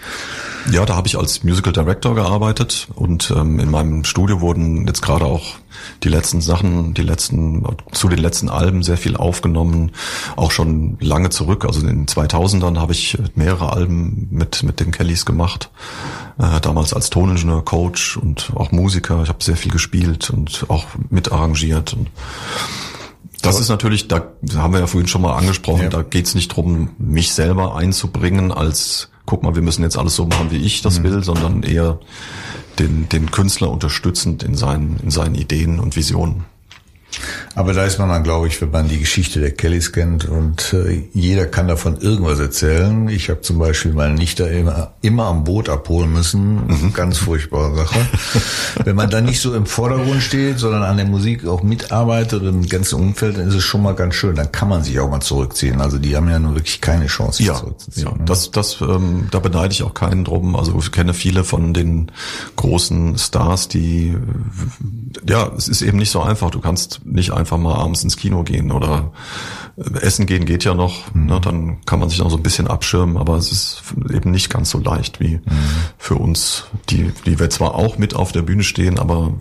Ja, 0.71 0.85
da 0.85 0.95
habe 0.95 1.07
ich 1.07 1.17
als 1.17 1.43
Musical 1.43 1.73
Director 1.73 2.15
gearbeitet 2.15 2.87
und 2.95 3.31
ähm, 3.35 3.59
in 3.59 3.71
meinem 3.71 4.03
Studio 4.03 4.41
wurden 4.41 4.85
jetzt 4.87 5.01
gerade 5.01 5.25
auch 5.25 5.55
die 6.03 6.09
letzten 6.09 6.41
Sachen, 6.41 6.93
die 6.93 7.01
letzten 7.01 7.65
zu 7.91 8.09
den 8.09 8.19
letzten 8.19 8.49
Alben 8.49 8.83
sehr 8.83 8.97
viel 8.97 9.15
aufgenommen, 9.15 9.91
auch 10.35 10.51
schon 10.51 10.97
lange 10.99 11.29
zurück. 11.29 11.65
Also 11.65 11.81
in 11.81 11.87
den 11.87 12.05
2000ern 12.07 12.77
habe 12.77 12.91
ich 12.91 13.17
mehrere 13.35 13.73
Alben 13.73 14.27
mit 14.31 14.63
mit 14.63 14.79
den 14.79 14.91
Kellys 14.91 15.25
gemacht. 15.25 15.71
Äh, 16.37 16.59
damals 16.61 16.93
als 16.93 17.09
Toningenieur, 17.09 17.63
Coach 17.63 18.17
und 18.17 18.51
auch 18.55 18.71
Musiker. 18.71 19.23
Ich 19.23 19.29
habe 19.29 19.43
sehr 19.43 19.57
viel 19.57 19.71
gespielt 19.71 20.29
und 20.29 20.65
auch 20.69 20.85
mit 21.09 21.31
arrangiert 21.31 21.93
und 21.93 22.09
das 23.41 23.59
ist 23.59 23.69
natürlich, 23.69 24.07
da 24.07 24.27
haben 24.55 24.73
wir 24.73 24.81
ja 24.81 24.87
vorhin 24.87 25.07
schon 25.07 25.21
mal 25.21 25.33
angesprochen, 25.33 25.83
ja. 25.83 25.89
da 25.89 26.01
geht's 26.01 26.35
nicht 26.35 26.49
drum, 26.49 26.89
mich 26.97 27.31
selber 27.31 27.75
einzubringen 27.75 28.51
als 28.51 29.09
guck 29.29 29.43
mal, 29.43 29.53
wir 29.53 29.61
müssen 29.61 29.83
jetzt 29.83 29.95
alles 29.95 30.15
so 30.15 30.25
machen, 30.25 30.49
wie 30.49 30.57
ich 30.57 30.81
das 30.81 30.99
mhm. 30.99 31.03
will, 31.03 31.23
sondern 31.23 31.61
eher 31.61 31.99
den, 32.79 33.07
den 33.09 33.29
Künstler 33.29 33.69
unterstützend 33.69 34.41
in 34.41 34.55
seinen, 34.55 34.99
in 35.03 35.11
seinen 35.11 35.35
Ideen 35.35 35.79
und 35.79 35.95
Visionen. 35.95 36.45
Aber 37.59 37.73
da 37.73 37.83
ist 37.83 37.99
man 37.99 38.07
dann, 38.07 38.23
glaube 38.23 38.47
ich, 38.47 38.61
wenn 38.61 38.71
man 38.71 38.87
die 38.87 38.99
Geschichte 38.99 39.41
der 39.41 39.51
Kellys 39.51 39.91
kennt 39.91 40.23
und 40.23 40.71
äh, 40.71 41.03
jeder 41.13 41.45
kann 41.45 41.67
davon 41.67 41.97
irgendwas 41.99 42.39
erzählen. 42.39 43.09
Ich 43.09 43.29
habe 43.29 43.41
zum 43.41 43.59
Beispiel 43.59 43.91
meine 43.91 44.13
Nichte 44.13 44.45
immer, 44.45 44.93
immer 45.01 45.25
am 45.25 45.43
Boot 45.43 45.67
abholen 45.67 46.13
müssen. 46.13 46.67
Mhm. 46.67 46.93
Ganz 46.93 47.17
furchtbare 47.17 47.75
Sache. 47.75 47.99
wenn 48.85 48.95
man 48.95 49.09
dann 49.09 49.25
nicht 49.25 49.41
so 49.41 49.53
im 49.53 49.65
Vordergrund 49.65 50.23
steht, 50.23 50.57
sondern 50.57 50.83
an 50.83 50.95
der 50.95 51.05
Musik 51.05 51.45
auch 51.45 51.61
mitarbeitet 51.61 52.43
im 52.43 52.65
ganzen 52.65 52.95
Umfeld, 52.95 53.37
dann 53.37 53.49
ist 53.49 53.55
es 53.55 53.63
schon 53.65 53.83
mal 53.83 53.93
ganz 53.93 54.15
schön. 54.15 54.35
Dann 54.35 54.53
kann 54.53 54.69
man 54.69 54.81
sich 54.81 54.97
auch 55.01 55.09
mal 55.09 55.19
zurückziehen. 55.19 55.81
Also 55.81 55.97
die 55.97 56.15
haben 56.15 56.29
ja 56.29 56.39
nun 56.39 56.55
wirklich 56.55 56.79
keine 56.79 57.07
Chance, 57.07 57.43
ja, 57.43 57.55
zurückzuziehen. 57.55 58.07
Ja, 58.07 58.13
ne? 58.13 58.23
das, 58.23 58.51
das, 58.51 58.79
ähm, 58.79 59.27
da 59.31 59.39
beneide 59.39 59.73
ich 59.73 59.83
auch 59.83 59.93
keinen 59.93 60.23
drum. 60.23 60.55
Also 60.55 60.79
ich 60.79 60.93
kenne 60.93 61.13
viele 61.13 61.43
von 61.43 61.73
den 61.73 62.09
großen 62.55 63.17
Stars, 63.17 63.67
die, 63.67 64.15
ja, 65.27 65.51
es 65.57 65.67
ist 65.67 65.81
eben 65.81 65.97
nicht 65.97 66.11
so 66.11 66.21
einfach. 66.21 66.51
Du 66.51 66.61
kannst 66.61 67.01
nicht 67.03 67.33
einfach 67.33 67.48
mal 67.57 67.75
abends 67.75 68.03
ins 68.03 68.17
Kino 68.17 68.43
gehen 68.43 68.71
oder 68.71 69.11
äh, 69.77 69.99
essen 69.99 70.25
gehen 70.25 70.45
geht 70.45 70.63
ja 70.63 70.73
noch, 70.73 71.13
mhm. 71.13 71.25
ne, 71.25 71.41
dann 71.41 71.85
kann 71.85 71.99
man 71.99 72.09
sich 72.09 72.19
noch 72.19 72.29
so 72.29 72.37
ein 72.37 72.43
bisschen 72.43 72.67
abschirmen, 72.67 73.17
aber 73.17 73.37
es 73.37 73.51
ist 73.51 73.83
eben 74.13 74.31
nicht 74.31 74.49
ganz 74.49 74.69
so 74.69 74.79
leicht 74.79 75.19
wie 75.19 75.37
mhm. 75.37 75.41
für 75.97 76.15
uns, 76.15 76.65
die, 76.89 77.11
die 77.25 77.39
wir 77.39 77.49
zwar 77.49 77.75
auch 77.75 77.97
mit 77.97 78.15
auf 78.15 78.31
der 78.31 78.41
Bühne 78.41 78.63
stehen, 78.63 78.99
aber 78.99 79.33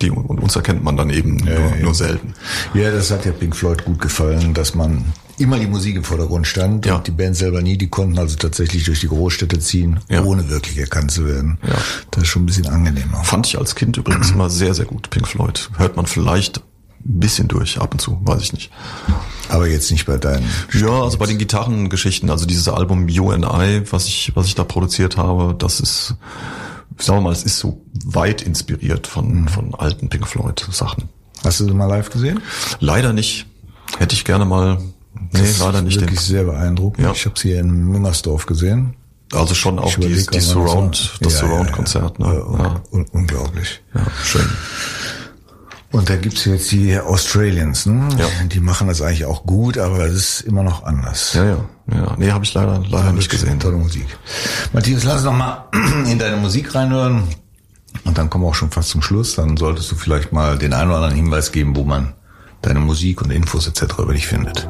die 0.00 0.10
und 0.10 0.38
uns 0.40 0.54
erkennt 0.54 0.84
man 0.84 0.96
dann 0.96 1.10
eben 1.10 1.38
ja, 1.40 1.58
nur, 1.58 1.70
ja. 1.70 1.82
nur 1.82 1.94
selten. 1.94 2.34
Ja, 2.74 2.90
das 2.90 3.10
hat 3.10 3.24
ja 3.24 3.32
Pink 3.32 3.56
Floyd 3.56 3.84
gut 3.84 4.00
gefallen, 4.00 4.54
dass 4.54 4.74
man 4.74 5.04
immer 5.38 5.58
die 5.58 5.66
Musik 5.66 5.96
im 5.96 6.04
Vordergrund 6.04 6.46
stand 6.46 6.86
ja. 6.86 6.96
und 6.96 7.06
die 7.06 7.12
Band 7.12 7.36
selber 7.36 7.62
nie. 7.62 7.78
Die 7.78 7.88
konnten 7.88 8.18
also 8.18 8.36
tatsächlich 8.36 8.84
durch 8.84 9.00
die 9.00 9.08
Großstädte 9.08 9.58
ziehen, 9.58 10.00
ohne 10.24 10.48
wirklich 10.50 10.78
erkannt 10.78 11.10
zu 11.10 11.26
werden. 11.26 11.58
Das 12.10 12.24
ist 12.24 12.28
schon 12.28 12.42
ein 12.42 12.46
bisschen 12.46 12.66
angenehmer. 12.66 13.22
Fand 13.24 13.46
ich 13.46 13.58
als 13.58 13.74
Kind 13.74 13.96
übrigens 13.96 14.30
immer 14.32 14.50
sehr, 14.50 14.74
sehr 14.74 14.84
gut, 14.84 15.10
Pink 15.10 15.28
Floyd. 15.28 15.70
Hört 15.76 15.96
man 15.96 16.06
vielleicht 16.06 16.62
ein 17.04 17.20
bisschen 17.20 17.48
durch, 17.48 17.80
ab 17.80 17.92
und 17.92 18.00
zu, 18.00 18.18
weiß 18.22 18.42
ich 18.42 18.52
nicht. 18.52 18.70
Aber 19.48 19.66
jetzt 19.66 19.90
nicht 19.90 20.06
bei 20.06 20.18
deinen. 20.18 20.46
Ja, 20.72 21.02
also 21.02 21.18
bei 21.18 21.26
den 21.26 21.38
Gitarrengeschichten, 21.38 22.30
also 22.30 22.46
dieses 22.46 22.68
Album 22.68 23.08
You 23.08 23.30
and 23.30 23.44
I, 23.44 23.82
was 23.90 24.06
ich, 24.06 24.32
was 24.34 24.46
ich 24.46 24.54
da 24.54 24.64
produziert 24.64 25.16
habe, 25.16 25.54
das 25.58 25.80
ist, 25.80 26.14
sagen 26.98 27.18
wir 27.18 27.22
mal, 27.22 27.32
es 27.32 27.44
ist 27.44 27.58
so 27.58 27.82
weit 28.04 28.42
inspiriert 28.42 29.06
von, 29.06 29.42
mhm. 29.42 29.48
von 29.48 29.74
alten 29.74 30.08
Pink 30.08 30.26
Floyd 30.26 30.66
Sachen. 30.70 31.08
Hast 31.44 31.60
du 31.60 31.64
sie 31.64 31.72
mal 31.72 31.86
live 31.86 32.10
gesehen? 32.10 32.40
Leider 32.80 33.12
nicht. 33.12 33.46
Hätte 33.98 34.14
ich 34.14 34.24
gerne 34.24 34.44
mal 34.44 34.78
Nee, 35.32 35.40
das 35.40 35.58
leider 35.58 35.82
nicht. 35.82 36.00
Wirklich 36.00 36.20
sehr 36.20 36.44
beeindruckend. 36.44 37.04
Ja. 37.04 37.12
Ich 37.12 37.24
habe 37.26 37.38
sie 37.38 37.48
hier 37.48 37.60
in 37.60 37.70
Müngersdorf 37.70 38.46
gesehen. 38.46 38.94
Also 39.32 39.54
schon 39.54 39.78
auch 39.78 39.94
die, 39.94 40.26
die 40.26 40.40
Surround, 40.40 41.18
das 41.20 41.34
ja, 41.34 41.40
Surround-Konzert. 41.40 42.18
Ja, 42.18 42.26
ne? 42.26 42.80
Unglaublich. 43.12 43.82
Ja, 43.94 44.06
schön. 44.24 44.48
Und 45.90 46.10
da 46.10 46.16
gibt's 46.16 46.44
jetzt 46.44 46.70
die 46.70 46.98
Australians, 46.98 47.86
ne? 47.86 48.08
Ja. 48.18 48.26
Die 48.46 48.60
machen 48.60 48.88
das 48.88 49.00
eigentlich 49.00 49.24
auch 49.24 49.44
gut, 49.44 49.78
aber 49.78 50.00
es 50.00 50.12
ist 50.12 50.40
immer 50.42 50.62
noch 50.62 50.84
anders. 50.84 51.32
Ja, 51.32 51.44
ja. 51.44 51.64
ja. 51.90 52.14
Nee, 52.18 52.30
habe 52.30 52.44
ich 52.44 52.52
leider 52.52 52.82
leider 52.90 53.06
ja, 53.06 53.12
nicht 53.12 53.30
gesehen. 53.30 53.58
Tolle 53.58 53.78
Musik. 53.78 54.06
Matthias, 54.74 55.04
lass 55.04 55.16
uns 55.16 55.24
noch 55.24 55.32
mal 55.36 55.64
in 56.10 56.18
deine 56.18 56.36
Musik 56.36 56.74
reinhören. 56.74 57.22
Und 58.04 58.18
dann 58.18 58.28
kommen 58.28 58.44
wir 58.44 58.48
auch 58.48 58.54
schon 58.54 58.70
fast 58.70 58.90
zum 58.90 59.00
Schluss. 59.00 59.34
Dann 59.34 59.56
solltest 59.56 59.90
du 59.90 59.96
vielleicht 59.96 60.30
mal 60.30 60.58
den 60.58 60.74
einen 60.74 60.90
oder 60.90 60.98
anderen 60.98 61.16
Hinweis 61.16 61.52
geben, 61.52 61.74
wo 61.74 61.84
man 61.84 62.12
deine 62.60 62.80
Musik 62.80 63.22
und 63.22 63.30
Infos 63.30 63.66
etc. 63.66 63.98
über 63.98 64.12
dich 64.12 64.26
findet. 64.26 64.68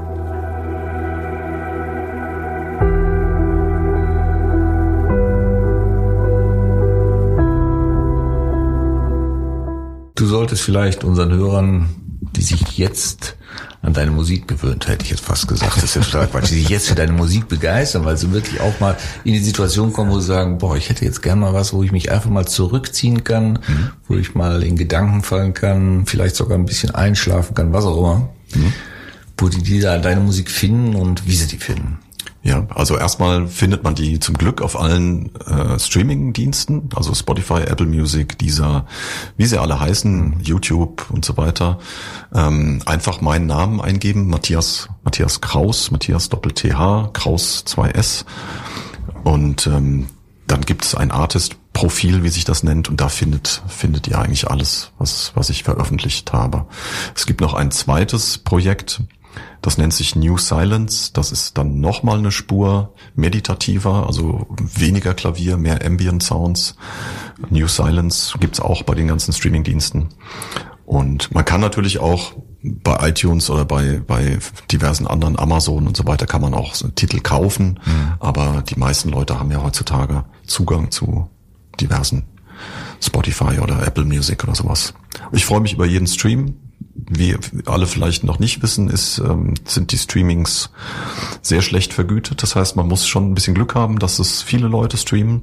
Du 10.19 10.27
solltest 10.27 10.63
vielleicht 10.63 11.05
unseren 11.05 11.31
Hörern, 11.31 11.91
die 12.35 12.43
sich 12.43 12.77
jetzt 12.77 13.37
an 13.83 13.93
deine 13.93 14.11
Musik 14.11 14.49
gewöhnt, 14.49 14.89
hätte 14.89 15.05
ich 15.05 15.13
jetzt 15.13 15.25
fast 15.25 15.47
gesagt, 15.47 15.77
das 15.77 15.85
ist 15.85 15.95
ja 15.95 16.03
total 16.03 16.27
Quatsch, 16.27 16.51
die 16.51 16.57
sich 16.57 16.69
jetzt 16.69 16.89
für 16.89 16.97
deine 16.97 17.13
Musik 17.13 17.47
begeistern, 17.47 18.05
weil 18.05 18.17
sie 18.17 18.33
wirklich 18.33 18.61
auch 18.61 18.81
mal 18.81 18.97
in 19.23 19.35
die 19.35 19.39
Situation 19.39 19.93
kommen, 19.93 20.11
wo 20.11 20.19
sie 20.19 20.27
sagen, 20.27 20.59
boah, 20.59 20.77
ich 20.77 20.89
hätte 20.89 21.05
jetzt 21.05 21.23
gerne 21.23 21.43
mal 21.43 21.55
was, 21.55 21.73
wo 21.73 21.85
ich 21.85 21.93
mich 21.93 22.11
einfach 22.11 22.31
mal 22.31 22.49
zurückziehen 22.49 23.23
kann, 23.23 23.61
mhm. 23.69 23.91
wo 24.09 24.17
ich 24.17 24.35
mal 24.35 24.65
in 24.65 24.75
Gedanken 24.75 25.23
fallen 25.23 25.55
kann, 25.55 26.05
vielleicht 26.05 26.35
sogar 26.35 26.59
ein 26.59 26.67
bisschen 26.67 26.93
einschlafen 26.93 27.55
kann, 27.55 27.73
was 27.73 27.85
auch 27.85 27.97
immer. 27.97 28.29
Mhm. 28.57 28.73
Wo 29.37 29.49
die, 29.49 29.63
die 29.63 29.79
da 29.79 29.99
deine 29.99 30.21
Musik 30.21 30.51
finden 30.51 30.97
und 30.97 31.29
wie 31.29 31.37
sie 31.37 31.47
die 31.47 31.59
finden. 31.59 32.01
Ja, 32.49 32.67
also 32.75 32.97
erstmal 32.97 33.47
findet 33.47 33.85
man 33.85 33.95
die 33.95 34.21
zum 34.21 34.39
Glück 34.39 34.63
auf 34.63 34.81
allen 34.81 35.37
äh, 35.45 35.79
Streaming-Diensten, 35.79 36.89
also 36.97 37.13
Spotify, 37.13 37.61
Apple 37.65 37.85
Music, 37.85 38.39
dieser, 38.39 38.87
wie 39.37 39.45
sie 39.45 39.61
alle 39.61 39.79
heißen, 39.79 40.41
YouTube 40.41 41.11
und 41.11 41.27
so 41.27 41.37
weiter. 41.37 41.79
Ähm, 42.35 42.81
einfach 42.87 43.21
meinen 43.21 43.45
Namen 43.45 43.83
eingeben, 43.83 44.29
Matthias, 44.29 44.89
Matthias 45.05 45.43
Kraus, 45.43 45.91
Matthias 45.91 46.31
Doppel 46.31 46.53
TH, 46.53 47.13
Kraus 47.13 47.65
2S. 47.67 48.25
Und 49.25 49.67
ähm, 49.67 50.07
dann 50.47 50.63
gibt 50.63 50.87
es 50.87 50.95
ein 50.95 51.11
Artist-Profil, 51.11 52.23
wie 52.23 52.31
sich 52.31 52.47
das 52.47 52.63
nennt, 52.63 52.89
und 52.89 52.99
da 52.99 53.11
findet, 53.11 53.61
findet 53.69 54.09
ihr 54.09 54.19
eigentlich 54.19 54.51
alles, 54.51 54.93
was, 54.97 55.33
was 55.35 55.51
ich 55.51 55.65
veröffentlicht 55.65 56.33
habe. 56.33 56.65
Es 57.15 57.27
gibt 57.27 57.43
noch 57.43 57.53
ein 57.53 57.71
zweites 57.73 58.39
Projekt, 58.39 59.03
das 59.63 59.79
nennt 59.79 59.93
sich 59.93 60.15
New 60.15 60.39
Silence. 60.39 61.11
Das 61.13 61.33
ist 61.33 61.59
dann 61.59 61.81
nochmal 61.81 62.19
eine 62.19 62.31
Spur 62.31 62.95
meditativer, 63.15 64.07
also 64.07 64.47
weniger 64.59 65.15
Klavier, 65.15 65.57
mehr 65.57 65.85
Ambient 65.85 66.23
Sounds. 66.23 66.77
New 67.51 67.69
Silence 67.69 68.39
gibt's 68.39 68.61
auch 68.61 68.83
bei 68.83 68.95
den 68.95 69.09
ganzen 69.09 69.33
Streamingdiensten. 69.33 70.09
Und 70.85 71.35
man 71.35 71.45
kann 71.45 71.61
natürlich 71.61 71.99
auch 71.99 72.33
bei 72.63 73.09
iTunes 73.09 73.51
oder 73.51 73.65
bei, 73.65 74.01
bei 74.05 74.39
diversen 74.71 75.07
anderen 75.07 75.39
Amazon 75.39 75.87
und 75.87 75.97
so 75.97 76.07
weiter 76.07 76.27
kann 76.27 76.41
man 76.41 76.55
auch 76.55 76.75
Titel 76.95 77.21
kaufen. 77.21 77.79
Mhm. 77.85 78.13
Aber 78.21 78.63
die 78.67 78.79
meisten 78.79 79.11
Leute 79.11 79.39
haben 79.39 79.51
ja 79.51 79.63
heutzutage 79.63 80.25
Zugang 80.47 80.91
zu 80.91 81.29
diversen 81.81 82.25
Spotify 83.01 83.61
oder 83.61 83.87
Apple 83.87 84.05
Music 84.05 84.43
oder 84.45 84.55
sowas. 84.55 84.95
Ich 85.33 85.45
freue 85.45 85.61
mich 85.61 85.75
über 85.75 85.87
jeden 85.87 86.07
Stream 86.07 86.57
wie 87.07 87.37
alle 87.67 87.87
vielleicht 87.87 88.25
noch 88.25 88.39
nicht 88.39 88.63
wissen, 88.63 88.89
ist, 88.89 89.19
ähm, 89.19 89.55
sind 89.65 89.93
die 89.93 89.99
Streamings 89.99 90.71
sehr 91.43 91.63
schlecht 91.63 91.93
vergütet. 91.93 92.43
Das 92.43 92.57
heißt, 92.57 92.77
man 92.77 92.89
muss 92.89 93.07
schon 93.07 93.31
ein 93.31 93.35
bisschen 93.35 93.55
Glück 93.55 93.75
haben, 93.75 93.99
dass 93.99 94.19
es 94.19 94.43
viele 94.43 94.69
Leute 94.69 94.97
streamen, 94.97 95.43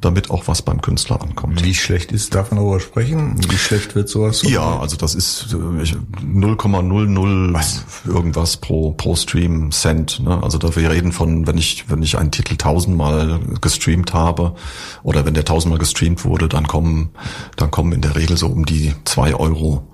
damit 0.00 0.30
auch 0.30 0.48
was 0.48 0.62
beim 0.62 0.80
Künstler 0.80 1.20
ankommt. 1.22 1.64
Wie 1.64 1.74
schlecht 1.74 2.12
ist, 2.12 2.34
darf 2.34 2.50
man 2.50 2.60
darüber 2.60 2.80
sprechen? 2.80 3.38
Wie 3.48 3.58
schlecht 3.58 3.94
wird 3.94 4.08
sowas? 4.08 4.42
Ja, 4.42 4.80
also 4.80 4.96
das 4.96 5.14
ist 5.14 5.54
0,00 5.54 7.60
irgendwas 8.06 8.56
pro, 8.56 8.92
pro 8.92 9.16
Stream 9.16 9.70
Cent. 9.70 10.20
Ne? 10.20 10.42
Also 10.42 10.58
da 10.58 10.74
wir 10.74 10.90
reden 10.90 11.12
von, 11.12 11.46
wenn 11.46 11.58
ich, 11.58 11.84
wenn 11.88 12.02
ich 12.02 12.18
einen 12.18 12.30
Titel 12.30 12.56
tausendmal 12.56 13.40
gestreamt 13.60 14.14
habe 14.14 14.54
oder 15.02 15.24
wenn 15.24 15.34
der 15.34 15.44
tausendmal 15.44 15.78
gestreamt 15.78 16.24
wurde, 16.24 16.48
dann 16.48 16.66
kommen, 16.66 17.10
dann 17.56 17.70
kommen 17.70 17.92
in 17.92 18.00
der 18.00 18.16
Regel 18.16 18.36
so 18.36 18.48
um 18.48 18.66
die 18.66 18.94
zwei 19.04 19.34
Euro 19.34 19.86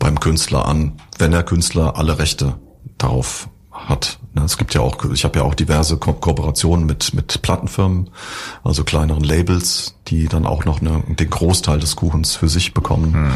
beim 0.00 0.18
Künstler 0.18 0.66
an, 0.66 0.94
wenn 1.18 1.30
der 1.30 1.44
Künstler 1.44 1.96
alle 1.96 2.18
Rechte 2.18 2.58
darauf 2.98 3.48
hat. 3.70 4.18
Ne, 4.34 4.42
es 4.42 4.58
gibt 4.58 4.74
ja 4.74 4.80
auch, 4.80 5.04
ich 5.12 5.24
habe 5.24 5.38
ja 5.38 5.44
auch 5.44 5.54
diverse 5.54 5.96
Ko 5.96 6.12
Kooperationen 6.12 6.86
mit 6.86 7.14
mit 7.14 7.42
Plattenfirmen, 7.42 8.10
also 8.64 8.82
kleineren 8.82 9.22
Labels, 9.22 9.96
die 10.08 10.26
dann 10.26 10.46
auch 10.46 10.64
noch 10.64 10.80
eine, 10.80 11.02
den 11.06 11.30
Großteil 11.30 11.78
des 11.78 11.94
Kuchens 11.94 12.34
für 12.34 12.48
sich 12.48 12.74
bekommen. 12.74 13.14
Hm. 13.14 13.32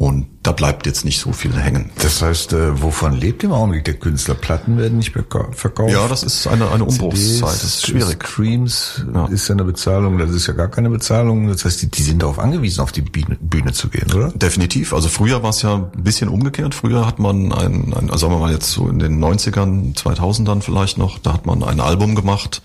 Und 0.00 0.28
da 0.42 0.52
bleibt 0.52 0.86
jetzt 0.86 1.04
nicht 1.04 1.20
so 1.20 1.30
viel 1.30 1.54
hängen. 1.54 1.90
Das 1.98 2.22
heißt, 2.22 2.54
äh, 2.54 2.80
wovon 2.80 3.12
lebt 3.12 3.44
im 3.44 3.52
Augenblick 3.52 3.84
der 3.84 3.92
Künstler? 3.92 4.34
Platten 4.34 4.78
werden 4.78 4.96
nicht 4.96 5.14
mehr 5.14 5.26
verkauft? 5.52 5.92
Ja, 5.92 6.08
das 6.08 6.22
ist 6.22 6.46
eine, 6.46 6.70
eine 6.70 6.86
Umbruchszeit. 6.86 7.42
Das 7.42 7.64
ist 7.64 7.86
schwierig. 7.86 8.26
Streams 8.26 9.04
ja. 9.12 9.26
ist 9.26 9.46
ja 9.48 9.56
eine 9.56 9.64
Bezahlung, 9.64 10.16
das 10.16 10.30
ist 10.30 10.46
ja 10.46 10.54
gar 10.54 10.68
keine 10.68 10.88
Bezahlung. 10.88 11.48
Das 11.48 11.66
heißt, 11.66 11.82
die, 11.82 11.90
die 11.90 12.00
sind 12.00 12.22
darauf 12.22 12.38
angewiesen, 12.38 12.80
auf 12.80 12.92
die 12.92 13.02
Bühne, 13.02 13.36
Bühne 13.42 13.74
zu 13.74 13.90
gehen, 13.90 14.10
oder? 14.14 14.30
Definitiv. 14.30 14.94
Also 14.94 15.10
früher 15.10 15.42
war 15.42 15.50
es 15.50 15.60
ja 15.60 15.74
ein 15.74 16.02
bisschen 16.02 16.30
umgekehrt. 16.30 16.74
Früher 16.74 17.06
hat 17.06 17.18
man 17.18 17.52
ein, 17.52 17.92
ein 17.92 18.08
also 18.10 18.20
sagen 18.20 18.32
wir 18.32 18.38
mal 18.38 18.52
jetzt 18.52 18.70
so 18.70 18.88
in 18.88 19.00
den 19.00 19.22
90ern, 19.22 19.94
2000ern 19.94 20.62
vielleicht 20.62 20.96
noch, 20.96 21.18
da 21.18 21.34
hat 21.34 21.44
man 21.44 21.62
ein 21.62 21.78
Album 21.78 22.14
gemacht 22.14 22.62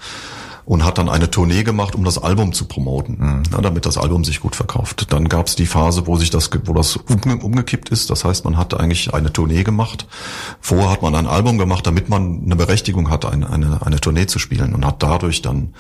und 0.65 0.83
hat 0.83 0.97
dann 0.97 1.09
eine 1.09 1.29
Tournee 1.29 1.63
gemacht, 1.63 1.95
um 1.95 2.03
das 2.03 2.17
Album 2.17 2.51
zu 2.51 2.65
promoten, 2.65 3.17
mhm. 3.19 3.43
ja, 3.51 3.61
damit 3.61 3.85
das 3.85 3.97
Album 3.97 4.23
sich 4.23 4.39
gut 4.39 4.55
verkauft. 4.55 5.11
Dann 5.11 5.29
gab 5.29 5.47
es 5.47 5.55
die 5.55 5.67
Phase, 5.67 6.07
wo 6.07 6.17
sich 6.17 6.31
das, 6.31 6.49
wo 6.65 6.73
das 6.73 6.97
umge 6.97 7.37
umgekippt 7.37 7.89
ist. 7.89 8.09
Das 8.09 8.25
heißt, 8.25 8.45
man 8.45 8.57
hat 8.57 8.73
eigentlich 8.73 9.13
eine 9.13 9.31
Tournee 9.31 9.63
gemacht. 9.63 10.07
Vorher 10.59 10.89
hat 10.89 11.03
man 11.03 11.13
ein 11.13 11.27
Album 11.27 11.59
gemacht, 11.59 11.85
damit 11.85 12.09
man 12.09 12.41
eine 12.45 12.55
Berechtigung 12.55 13.11
hat, 13.11 13.25
eine, 13.25 13.49
eine, 13.49 13.85
eine 13.85 13.99
Tournee 14.01 14.25
zu 14.25 14.39
spielen 14.39 14.73
und 14.73 14.85
hat 14.85 15.03
dadurch 15.03 15.43
dann 15.43 15.73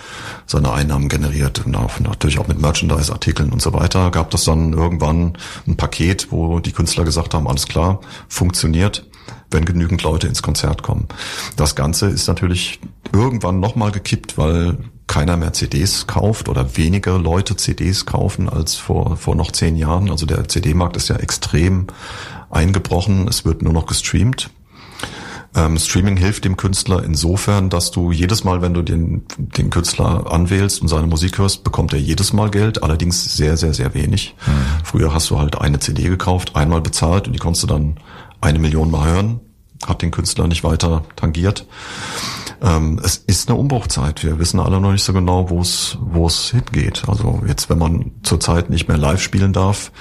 seine 0.45 0.71
Einnahmen 0.71 1.09
generiert. 1.09 1.65
Und 1.65 1.75
auch, 1.75 1.99
natürlich 1.99 2.37
auch 2.37 2.47
mit 2.47 2.61
Merchandise-Artikeln 2.61 3.51
und 3.51 3.63
so 3.63 3.73
weiter. 3.73 4.11
Gab 4.11 4.29
das 4.29 4.43
dann 4.43 4.73
irgendwann 4.73 5.33
ein 5.67 5.77
Paket, 5.77 6.31
wo 6.31 6.59
die 6.59 6.71
Künstler 6.71 7.05
gesagt 7.05 7.33
haben, 7.33 7.47
alles 7.47 7.67
klar, 7.67 8.01
funktioniert 8.27 9.05
wenn 9.51 9.65
genügend 9.65 10.03
Leute 10.03 10.27
ins 10.27 10.41
Konzert 10.41 10.83
kommen. 10.83 11.07
Das 11.55 11.75
Ganze 11.75 12.07
ist 12.07 12.27
natürlich 12.27 12.79
irgendwann 13.13 13.59
nochmal 13.59 13.91
gekippt, 13.91 14.37
weil 14.37 14.77
keiner 15.07 15.37
mehr 15.37 15.53
CDs 15.53 16.07
kauft 16.07 16.49
oder 16.49 16.77
weniger 16.77 17.19
Leute 17.19 17.55
CDs 17.55 18.05
kaufen 18.05 18.49
als 18.49 18.75
vor, 18.75 19.17
vor 19.17 19.35
noch 19.35 19.51
zehn 19.51 19.75
Jahren. 19.75 20.09
Also 20.09 20.25
der 20.25 20.47
CD-Markt 20.47 20.97
ist 20.97 21.09
ja 21.09 21.17
extrem 21.17 21.87
eingebrochen. 22.49 23.27
Es 23.27 23.45
wird 23.45 23.61
nur 23.61 23.73
noch 23.73 23.85
gestreamt. 23.85 24.49
Ähm, 25.55 25.77
Streaming 25.77 26.17
hilft 26.17 26.43
dem 26.43 26.57
Künstler 26.57 27.03
insofern, 27.03 27.69
dass 27.69 27.91
du 27.91 28.11
jedes 28.11 28.43
Mal, 28.43 28.61
wenn 28.61 28.73
du 28.73 28.81
den, 28.81 29.23
den 29.37 29.69
Künstler 29.69 30.29
anwählst 30.29 30.81
und 30.81 30.89
seine 30.89 31.07
Musik 31.07 31.37
hörst, 31.37 31.63
bekommt 31.63 31.93
er 31.93 31.99
jedes 31.99 32.33
Mal 32.33 32.51
Geld, 32.51 32.83
allerdings 32.83 33.37
sehr, 33.37 33.55
sehr, 33.55 33.73
sehr 33.73 33.93
wenig. 33.93 34.35
Mhm. 34.45 34.51
Früher 34.83 35.13
hast 35.13 35.29
du 35.29 35.39
halt 35.39 35.61
eine 35.61 35.79
CD 35.79 36.03
gekauft, 36.09 36.57
einmal 36.57 36.81
bezahlt 36.81 37.27
und 37.27 37.33
die 37.33 37.39
konntest 37.39 37.63
du 37.63 37.67
dann 37.67 37.97
eine 38.45 38.59
Million 38.59 38.91
Mal 38.91 39.07
hören, 39.07 39.39
hat 39.85 40.01
den 40.01 40.11
Künstler 40.11 40.47
nicht 40.47 40.63
weiter 40.63 41.03
tangiert. 41.15 41.65
Ähm, 42.61 42.99
es 43.03 43.17
ist 43.17 43.49
eine 43.49 43.57
Umbruchzeit. 43.57 44.23
Wir 44.23 44.39
wissen 44.39 44.59
alle 44.59 44.79
noch 44.79 44.91
nicht 44.91 45.03
so 45.03 45.13
genau, 45.13 45.49
wo 45.49 45.61
es 45.61 45.97
wo 46.01 46.27
es 46.27 46.51
hingeht. 46.51 47.03
Also 47.07 47.41
jetzt, 47.47 47.69
wenn 47.69 47.79
man 47.79 48.11
zurzeit 48.23 48.69
nicht 48.69 48.87
mehr 48.87 48.97
live 48.97 49.21
spielen 49.21 49.51
darf, 49.51 49.91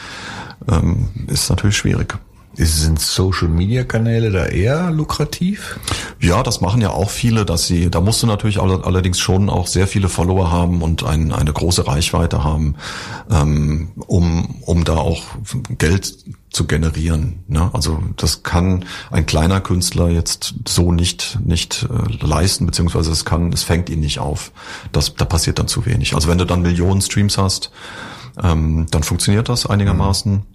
ähm, 0.70 1.08
ist 1.26 1.50
natürlich 1.50 1.76
schwierig. 1.76 2.18
Sind 2.56 3.00
Social-Media-Kanäle 3.00 4.30
da 4.30 4.46
eher 4.46 4.90
lukrativ? 4.90 5.78
Ja, 6.20 6.42
das 6.42 6.60
machen 6.60 6.80
ja 6.80 6.90
auch 6.90 7.10
viele, 7.10 7.44
dass 7.44 7.66
sie, 7.66 7.90
da 7.90 8.00
musst 8.00 8.22
du 8.22 8.26
natürlich 8.26 8.60
allerdings 8.60 9.18
schon 9.18 9.50
auch 9.50 9.66
sehr 9.66 9.88
viele 9.88 10.08
Follower 10.08 10.50
haben 10.50 10.82
und 10.82 11.04
ein, 11.04 11.32
eine 11.32 11.52
große 11.52 11.86
Reichweite 11.86 12.44
haben, 12.44 12.76
ähm, 13.30 13.92
um, 14.06 14.56
um 14.62 14.84
da 14.84 14.96
auch 14.96 15.22
Geld 15.78 16.16
zu 16.50 16.66
generieren. 16.66 17.42
Ne? 17.48 17.70
Also 17.72 18.00
das 18.16 18.44
kann 18.44 18.84
ein 19.10 19.26
kleiner 19.26 19.60
Künstler 19.60 20.08
jetzt 20.08 20.54
so 20.68 20.92
nicht 20.92 21.38
nicht 21.44 21.88
äh, 21.90 22.24
leisten, 22.24 22.66
beziehungsweise 22.66 23.10
es 23.10 23.24
kann, 23.24 23.52
es 23.52 23.64
fängt 23.64 23.90
ihn 23.90 24.00
nicht 24.00 24.20
auf. 24.20 24.52
Das, 24.92 25.14
da 25.14 25.24
passiert 25.24 25.58
dann 25.58 25.66
zu 25.66 25.84
wenig. 25.84 26.14
Also 26.14 26.28
wenn 26.28 26.38
du 26.38 26.44
dann 26.44 26.62
Millionen 26.62 27.00
Streams 27.00 27.36
hast, 27.36 27.72
ähm, 28.40 28.86
dann 28.90 29.02
funktioniert 29.02 29.48
das 29.48 29.66
einigermaßen. 29.66 30.32
Mhm. 30.32 30.53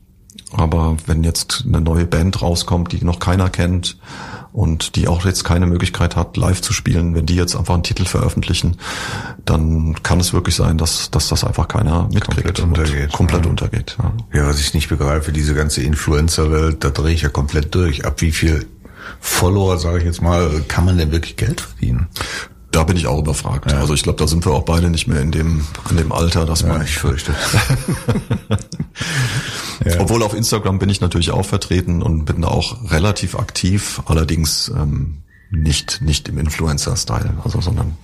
Aber 0.52 0.97
wenn 1.06 1.23
jetzt 1.23 1.63
eine 1.67 1.82
neue 1.82 2.06
Band 2.06 2.41
rauskommt, 2.41 2.91
die 2.91 3.04
noch 3.04 3.19
keiner 3.19 3.49
kennt 3.49 3.97
und 4.52 4.95
die 4.95 5.08
auch 5.08 5.25
jetzt 5.25 5.43
keine 5.43 5.67
Möglichkeit 5.67 6.15
hat, 6.15 6.36
live 6.38 6.62
zu 6.62 6.73
spielen, 6.73 7.13
wenn 7.15 7.25
die 7.25 7.36
jetzt 7.36 7.56
einfach 7.56 7.75
einen 7.75 7.84
Titel 7.84 8.06
veröffentlichen, 8.06 8.78
dann 9.45 10.02
kann 10.02 10.19
es 10.19 10.34
wirklich 10.34 10.56
sein, 10.56 10.78
dass, 10.78 11.12
dass 11.12 11.30
das 11.30 11.43
einfach 11.43 11.67
keiner 11.67 12.10
mitkriegt. 12.12 12.56
Komplett 12.56 12.60
untergeht. 12.60 13.12
Komplett 13.12 13.45
ja. 13.45 13.49
untergeht. 13.49 13.97
Ja. 14.02 14.39
ja, 14.39 14.47
was 14.47 14.60
ich 14.60 14.73
nicht 14.73 14.89
begreife, 14.89 15.32
diese 15.32 15.54
ganze 15.54 15.84
Influencer-Welt, 15.84 16.84
da 16.84 16.89
drehe 16.89 17.13
ich 17.13 17.21
ja 17.21 17.30
komplett 17.30 17.75
durch. 17.75 18.06
Ab 18.06 18.21
wie 18.21 18.32
viel 18.32 18.65
Follower, 19.19 19.78
sage 19.78 19.99
ich 19.99 20.04
jetzt 20.04 20.21
mal, 20.21 20.63
kann 20.67 20.86
man 20.86 20.97
denn 20.97 21.12
wirklich 21.12 21.36
Geld 21.36 21.62
verdienen? 21.62 22.08
Da 22.71 22.84
bin 22.84 22.97
ich 22.97 23.08
auch 23.08 23.19
überfragt. 23.19 23.71
Ja. 23.71 23.80
Also 23.80 23.95
ich 23.95 24.04
glaube, 24.04 24.19
da 24.19 24.28
sind 24.28 24.45
wir 24.45 24.54
auch 24.54 24.63
beide 24.63 24.89
nicht 24.89 25.08
mehr 25.08 25.21
in 25.21 25.32
dem, 25.32 25.65
in 25.89 25.97
dem 25.97 26.12
Alter, 26.12 26.45
dass 26.45 26.63
man. 26.63 26.78
Ja, 26.78 26.84
ich 26.84 26.97
fürchte. 26.97 27.34
ja. 29.86 30.00
Obwohl 30.00 30.24
auf 30.24 30.34
Instagram 30.34 30.80
bin 30.80 30.89
ich 30.89 31.02
natürlich 31.02 31.32
auch 31.32 31.46
vertreten 31.46 32.02
und 32.02 32.26
bin 32.26 32.42
da 32.42 32.50
auch 32.50 32.92
relativ 32.92 33.36
aktiv, 33.36 34.02
allerdings 34.06 34.70
ähm, 34.76 35.20
nicht, 35.52 36.02
nicht 36.02 36.28
im 36.30 36.38
Influencer-Style, 36.38 37.38
also 37.44 37.62
sondern 37.62 37.98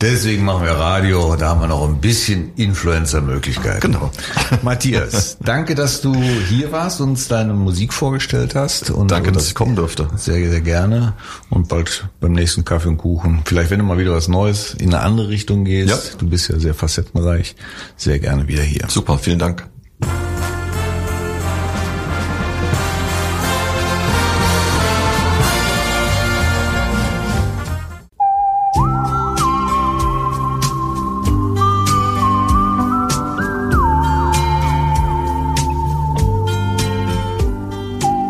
Deswegen 0.00 0.46
machen 0.46 0.64
wir 0.64 0.72
Radio, 0.72 1.36
da 1.36 1.50
haben 1.50 1.60
wir 1.60 1.66
noch 1.66 1.86
ein 1.86 2.00
bisschen 2.00 2.54
Influencer-Möglichkeiten. 2.56 3.92
Genau. 3.92 4.10
Matthias, 4.62 5.36
danke, 5.44 5.74
dass 5.74 6.00
du 6.00 6.14
hier 6.14 6.72
warst, 6.72 7.02
uns 7.02 7.28
deine 7.28 7.52
Musik 7.52 7.92
vorgestellt 7.92 8.54
hast. 8.54 8.90
Und 8.90 9.10
danke, 9.10 9.30
dass 9.30 9.48
ich 9.48 9.54
kommen 9.54 9.76
durfte. 9.76 10.08
Sehr, 10.16 10.48
sehr 10.48 10.62
gerne. 10.62 11.12
Und 11.50 11.68
bald 11.68 12.08
beim 12.18 12.32
nächsten 12.32 12.64
Kaffee 12.64 12.88
und 12.88 12.96
Kuchen. 12.96 13.42
Vielleicht, 13.44 13.70
wenn 13.70 13.78
du 13.78 13.84
mal 13.84 13.98
wieder 13.98 14.12
was 14.12 14.28
Neues 14.28 14.72
in 14.72 14.94
eine 14.94 15.02
andere 15.04 15.28
Richtung 15.28 15.66
gehst. 15.66 15.90
Ja. 15.90 15.98
Du 16.16 16.26
bist 16.26 16.48
ja 16.48 16.58
sehr 16.58 16.72
facettenreich. 16.72 17.54
Sehr 17.98 18.18
gerne 18.20 18.48
wieder 18.48 18.62
hier. 18.62 18.86
Super, 18.88 19.18
vielen 19.18 19.38
Dank. 19.38 19.68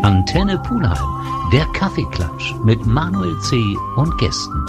Antenne 0.03 0.57
Pulheim, 0.57 0.97
der 1.51 1.65
Kaffeeklatsch 1.73 2.55
mit 2.63 2.85
Manuel 2.85 3.39
C. 3.39 3.77
und 3.95 4.17
Gästen 4.17 4.65